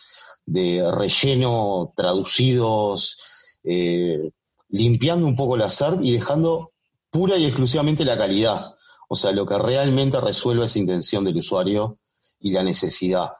[0.46, 3.18] de relleno traducidos,
[3.64, 4.30] eh,
[4.68, 6.70] limpiando un poco la SERP y dejando
[7.10, 8.76] pura y exclusivamente la calidad.
[9.08, 11.98] O sea, lo que realmente resuelve esa intención del usuario
[12.38, 13.30] y la necesidad.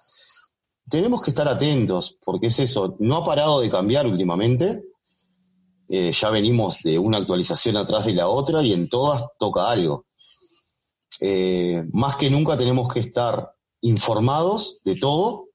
[0.91, 4.83] Tenemos que estar atentos, porque es eso, no ha parado de cambiar últimamente,
[5.89, 10.07] eh, ya venimos de una actualización atrás de la otra y en todas toca algo.
[11.21, 15.49] Eh, más que nunca tenemos que estar informados de todo,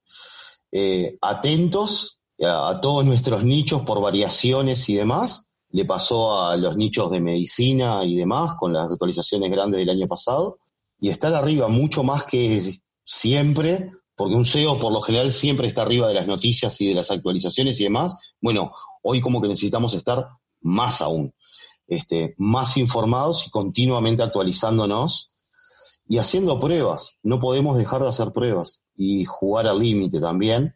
[0.71, 5.51] eh, atentos a, todos nuestros nichos por variaciones y demás.
[5.69, 10.07] Le pasó a los nichos de medicina y demás con las actualizaciones grandes del año
[10.07, 10.59] pasado.
[10.99, 15.82] Y estar arriba mucho más que siempre, porque un SEO por lo general siempre está
[15.82, 18.16] arriba de las noticias y de las actualizaciones y demás.
[18.41, 20.30] Bueno, hoy como que necesitamos estar
[20.61, 21.34] más aún,
[21.88, 25.32] este, más informados y continuamente actualizándonos
[26.07, 27.18] y haciendo pruebas.
[27.24, 30.76] No podemos dejar de hacer pruebas y jugar al límite también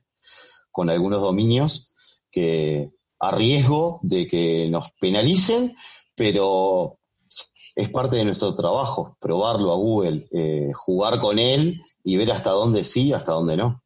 [0.72, 1.92] con algunos dominios
[2.32, 5.76] que a riesgo de que nos penalicen,
[6.16, 6.99] pero
[7.76, 12.52] es parte de nuestro trabajo, probarlo a Google, eh, jugar con él y ver hasta
[12.52, 13.84] dónde sí, hasta dónde no.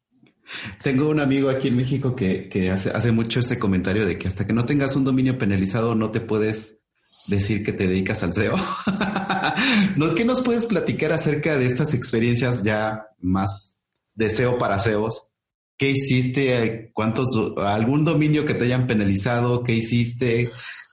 [0.82, 4.46] Tengo un amigo aquí en México que, hace, hace mucho ese comentario de que hasta
[4.46, 6.84] que no tengas un dominio penalizado no te puedes
[7.28, 8.54] decir que te dedicas al SEO.
[10.16, 15.30] ¿Qué nos puedes platicar acerca de estas experiencias ya más de SEO para SEOs?
[15.76, 16.90] ¿Qué hiciste?
[16.92, 19.64] ¿Cuántos, algún dominio que te hayan penalizado?
[19.64, 20.50] ¿Qué hiciste?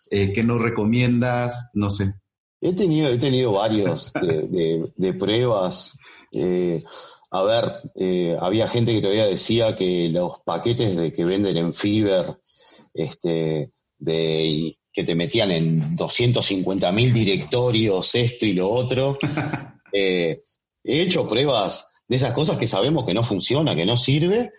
[0.09, 1.71] Eh, ¿Qué nos recomiendas?
[1.73, 2.13] No sé.
[2.61, 5.97] He tenido, he tenido varios de, pruebas.
[6.31, 6.83] Eh,
[7.31, 11.73] a ver, eh, había gente que todavía decía que los paquetes de que venden en
[11.73, 12.39] Fiverr,
[12.93, 19.17] este, de, que te metían en 250 mil directorios, esto y lo otro.
[19.93, 20.41] Eh,
[20.85, 24.53] he hecho pruebas de esas cosas que sabemos que no funciona, que no sirve,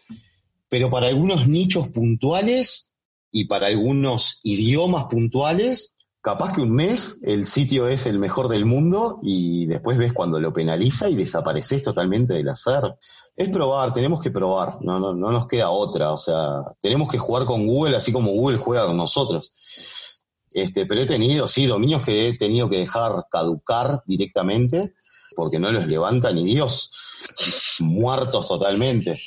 [0.69, 2.93] pero para algunos nichos puntuales
[3.31, 5.92] y para algunos idiomas puntuales
[6.23, 10.39] capaz que un mes el sitio es el mejor del mundo y después ves cuando
[10.39, 12.97] lo penaliza y desapareces totalmente del hacer.
[13.37, 17.19] Es probar, tenemos que probar, no, no, no nos queda otra, o sea, tenemos que
[17.19, 19.53] jugar con Google así como Google juega con nosotros.
[20.55, 24.95] Este, pero he tenido, sí, dominios que he tenido que dejar caducar directamente
[25.35, 26.93] porque no los levanta ni Dios,
[27.81, 29.19] muertos totalmente.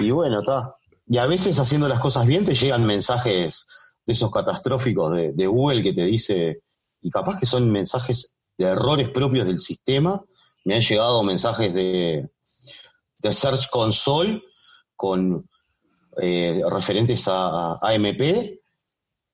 [0.00, 0.76] Y bueno, está.
[1.08, 3.66] Y a veces haciendo las cosas bien te llegan mensajes
[4.04, 6.62] de esos catastróficos de, de Google que te dice,
[7.00, 10.22] y capaz que son mensajes de errores propios del sistema,
[10.64, 12.30] me han llegado mensajes de,
[13.18, 14.42] de Search Console
[14.94, 15.48] con
[16.20, 18.20] eh, referentes a, AMP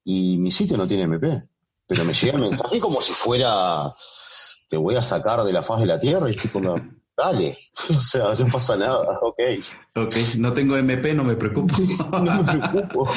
[0.05, 1.43] y mi sitio no tiene MP.
[1.87, 3.95] Pero me llega el mensaje como si fuera,
[4.69, 6.77] te voy a sacar de la faz de la tierra y estoy como,
[7.19, 7.59] dale,
[7.91, 9.41] o sea, no pasa nada, ok.
[9.97, 11.75] Ok, no tengo MP, no me preocupo.
[12.23, 13.09] no me preocupo.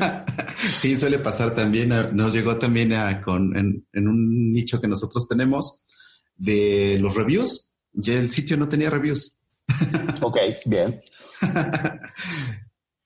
[0.56, 5.84] sí, suele pasar también, nos llegó también con, en, en un nicho que nosotros tenemos
[6.36, 9.36] de los reviews, ya el sitio no tenía reviews.
[10.22, 11.02] ok, bien.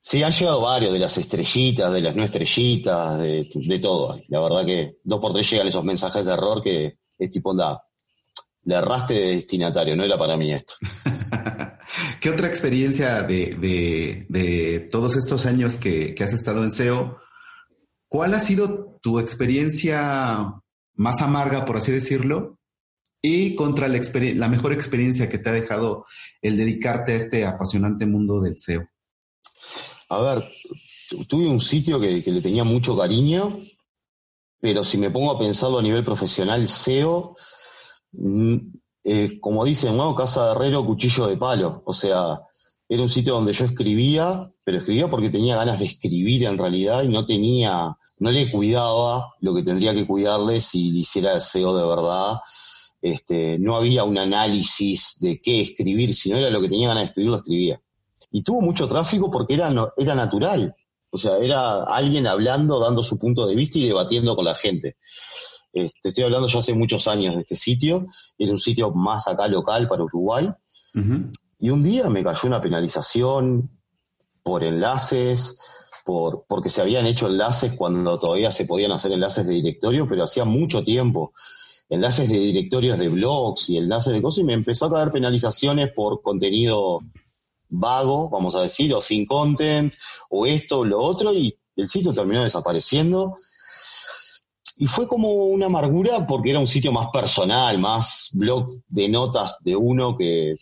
[0.01, 4.19] Sí, han llegado varios, de las estrellitas, de las no estrellitas, de, todo.
[4.29, 7.83] La verdad que dos por tres llegan esos mensajes de error que es tipo, onda,
[8.69, 10.75] le erraste de destinatario, no era para mí esto.
[12.21, 17.19] ¿Qué otra experiencia de, todos estos años que, has estado en SEO?
[18.09, 20.53] ¿Cuál ha sido tu experiencia
[20.97, 22.59] más amarga, por así decirlo?
[23.23, 23.99] Y contra la,
[24.35, 26.05] la mejor experiencia que te ha dejado
[26.43, 28.87] el dedicarte a este apasionante mundo del SEO.
[30.11, 30.53] A ver,
[31.27, 33.63] tuve un sitio que, le tenía mucho cariño,
[34.61, 37.35] pero si me pongo a pensarlo a nivel profesional, SEO,
[39.05, 40.15] eh, como dicen, ¿no?
[40.15, 41.83] Casa de Herrero, cuchillo de palo.
[41.87, 42.41] O sea,
[42.89, 47.03] era un sitio donde yo escribía, pero escribía porque tenía ganas de escribir en realidad
[47.03, 51.41] y no tenía, no le cuidaba lo que tendría que cuidarle si le hiciera el
[51.41, 52.39] de verdad.
[53.01, 57.05] Este, no había un análisis de qué escribir, si no era lo que tenía ganas
[57.05, 57.81] de escribir, lo escribía
[58.31, 60.75] y tuvo mucho tráfico porque era, era natural.
[61.11, 64.97] O sea, era alguien hablando, dando su punto de vista y debatiendo con la gente.
[65.79, 68.07] Este, estoy hablando ya hace muchos años de este sitio,
[68.37, 70.51] era un sitio más acá local para Uruguay.
[71.61, 73.71] Y un día me cayó una penalización
[74.43, 75.59] por enlaces,
[76.05, 80.25] por, porque se habían hecho enlaces cuando todavía se podían hacer enlaces de directorio, pero
[80.25, 81.33] hacía mucho tiempo.
[81.89, 85.91] Enlaces de directorios de blogs y enlaces de cosas, y me empezó a caer penalizaciones
[85.95, 87.01] por contenido
[87.69, 89.95] vago, vamos a decir, o sin content,
[90.31, 93.37] o esto o lo otro, y el sitio terminó desapareciendo.
[94.81, 99.59] Y fue como una amargura porque era un sitio más personal, más blog de notas
[99.65, 100.55] de uno que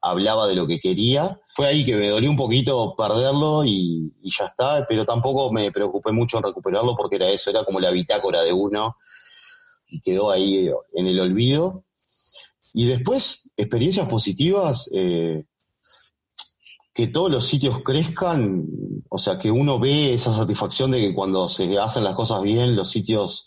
[0.00, 1.40] hablaba de lo que quería.
[1.54, 5.72] Fue ahí que me dolió un poquito perderlo y, y, ya está, pero tampoco me
[5.72, 8.96] preocupé mucho en recuperarlo porque era eso, era como la bitácora de uno
[9.88, 11.84] y quedó ahí en el olvido.
[12.72, 15.44] Y después, experiencias positivas, eh,
[16.92, 18.66] que todos los sitios crezcan,
[19.08, 22.76] o sea, que uno ve esa satisfacción de que cuando se hacen las cosas bien,
[22.76, 23.46] los sitios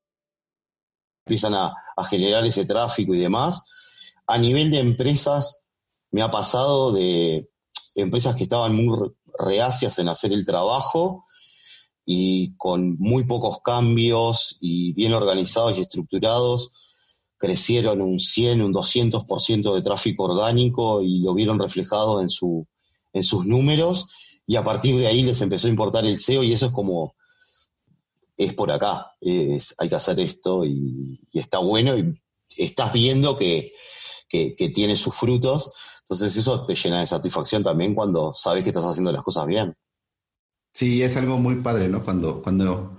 [1.25, 1.73] empiezan a,
[2.09, 3.63] generar ese tráfico y demás.
[4.27, 5.61] A nivel de empresas,
[6.11, 7.49] me ha pasado de
[7.95, 11.23] empresas que estaban muy reacias en hacer el trabajo
[12.05, 16.73] y con muy pocos cambios y bien organizados y estructurados,
[17.37, 22.27] crecieron un 100, un 200% de tráfico orgánico y lo vieron reflejado en,
[23.13, 24.07] en sus números
[24.45, 27.15] y a partir de ahí les empezó a importar el SEO y eso es como
[28.37, 32.19] es por acá, hay que hacer esto y, está bueno y
[32.57, 33.73] estás viendo que,
[34.29, 39.11] tiene sus frutos, entonces eso te llena de satisfacción también cuando sabes que estás haciendo
[39.11, 39.75] las cosas bien.
[40.73, 42.03] Sí, es algo muy padre, ¿no?
[42.03, 42.97] Cuando, cuando,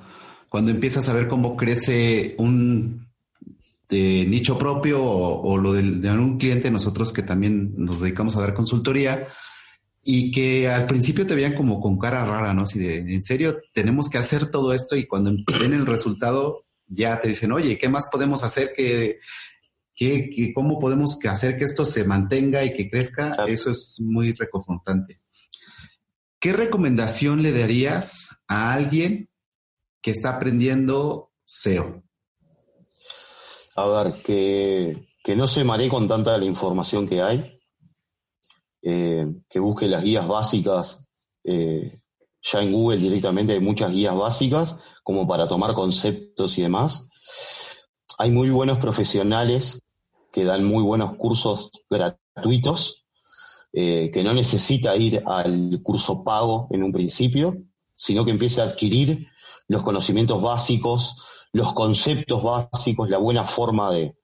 [0.51, 3.11] cuando empiezas a ver cómo crece un
[3.91, 8.55] nicho propio o, lo de, de, un cliente, nosotros que también nos dedicamos a dar
[8.55, 9.29] consultoría,
[10.03, 12.63] y que al principio te veían como con cara rara, ¿no?
[12.63, 17.21] Así de, en serio, tenemos que hacer todo esto y cuando ven el resultado ya
[17.21, 18.73] te dicen, oye, ¿qué más podemos hacer?
[18.75, 19.19] que
[20.55, 23.33] cómo podemos hacer que esto se mantenga y que crezca?
[23.47, 25.21] Eso es muy reconfortante.
[26.41, 29.31] ¿Qué recomendación le darías a alguien
[30.01, 32.03] que está aprendiendo SEO?
[33.77, 37.61] A ver, que, que no se maree con tanta la información que hay,
[38.83, 41.09] eh, que busque las guías básicas.
[41.45, 42.01] Eh,
[42.43, 47.09] ya en Google directamente hay muchas guías básicas como para tomar conceptos y demás.
[48.19, 49.81] Hay muy buenos profesionales
[50.33, 53.07] que dan muy buenos cursos gratuitos,
[53.73, 57.57] eh, que no necesita ir al curso pago en un principio,
[57.95, 59.29] sino que empiece a adquirir
[59.69, 61.17] los conocimientos básicos,
[61.53, 64.17] los conceptos básicos, la buena forma de,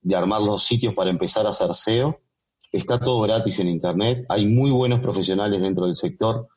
[0.00, 2.20] de armar los sitios para empezar a hacer SEO.
[2.74, 4.26] Está todo gratis en Internet.
[4.28, 6.48] Hay muy buenos profesionales dentro del sector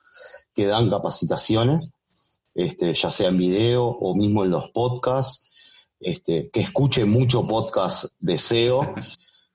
[0.55, 1.93] que dan capacitaciones,
[2.55, 5.51] este, ya sea en video o mismo en los podcasts.
[5.99, 8.95] Este, que escuche mucho podcast de SEO,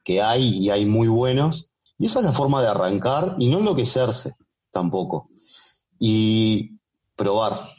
[0.04, 1.68] que hay y hay muy buenos.
[1.98, 4.36] Y esa es la forma de arrancar y no enloquecerse
[4.70, 5.30] tampoco.
[5.98, 6.78] Y
[7.16, 7.70] probar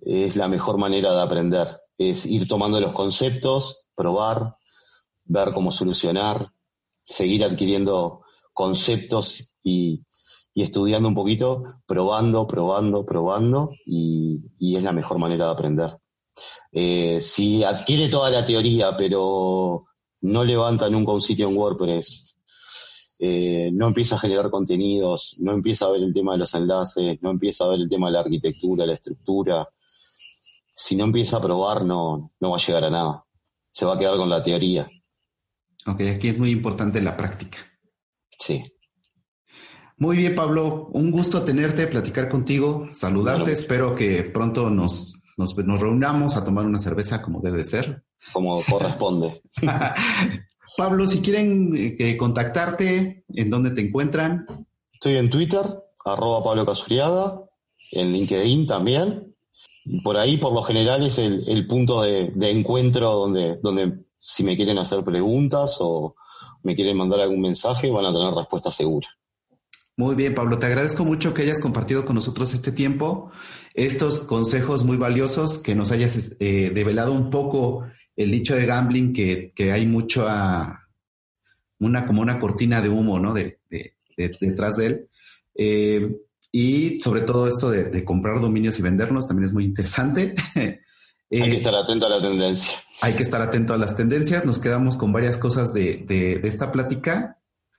[0.00, 1.78] es la mejor manera de aprender.
[1.98, 4.56] Es ir tomando los conceptos, probar,
[5.26, 6.54] ver cómo solucionar,
[7.02, 8.19] seguir adquiriendo
[8.52, 10.02] conceptos y,
[10.54, 15.96] estudiando un poquito, probando, probando, probando, y, es la mejor manera de aprender.
[16.72, 19.86] Eh, si adquiere toda la teoría, pero
[20.22, 22.36] no levanta nunca un sitio en WordPress,
[23.18, 27.22] eh, no empieza a generar contenidos, no empieza a ver el tema de los enlaces,
[27.22, 29.68] no empieza a ver el tema de la arquitectura, la estructura,
[30.80, 33.24] si no empieza a probar no, no va a llegar a nada.
[33.70, 34.90] Se va a quedar con la teoría.
[35.86, 37.58] Ok, aquí es muy importante la práctica.
[38.40, 38.64] Sí.
[39.98, 40.88] Muy bien, Pablo.
[40.94, 43.52] Un gusto tenerte, platicar contigo, saludarte.
[43.52, 48.02] Espero que pronto nos, nos, reunamos a tomar una cerveza como debe ser.
[48.32, 49.42] Como corresponde.
[50.76, 54.46] Pablo, si quieren eh, contactarte, ¿en dónde te encuentran?
[54.92, 55.64] Estoy en Twitter,
[56.04, 57.42] arroba Pablo Casuriada,
[57.92, 59.34] en LinkedIn también.
[60.02, 64.56] Por ahí, por lo general, es el, punto de, de, encuentro donde, donde si me
[64.56, 66.14] quieren hacer preguntas o
[66.62, 69.08] me quieren mandar algún mensaje, van a tener respuesta segura.
[69.96, 73.30] Muy bien, Pablo, te agradezco mucho que hayas compartido con nosotros este tiempo,
[73.74, 77.86] estos consejos muy valiosos, que nos hayas eh, develado un poco
[78.16, 80.26] el dicho de gambling, que, hay mucho
[81.78, 83.34] una como una cortina de humo, ¿no?
[83.34, 83.60] De,
[84.16, 85.08] detrás de él.
[85.54, 86.16] Eh,
[86.52, 90.34] y sobre todo esto de, comprar dominios y venderlos también es muy interesante.
[91.32, 92.72] Hay que eh, estar atento a la tendencia.
[93.02, 94.44] Hay que estar atento a las tendencias.
[94.44, 97.38] Nos quedamos con varias cosas de, esta plática,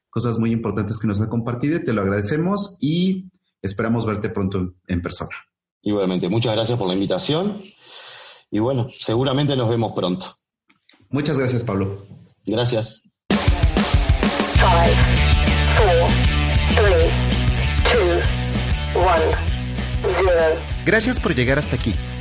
[0.10, 1.82] cosas muy importantes que nos ha compartido.
[1.84, 3.26] Te lo agradecemos y
[3.62, 5.36] esperamos verte pronto en persona.
[5.82, 7.62] Igualmente, muchas gracias por la invitación
[8.52, 10.28] y bueno, seguramente nos vemos pronto.
[11.10, 11.98] Muchas gracias, Pablo.
[12.46, 13.04] Gracias.
[20.86, 21.94] Gracias por llegar hasta aquí.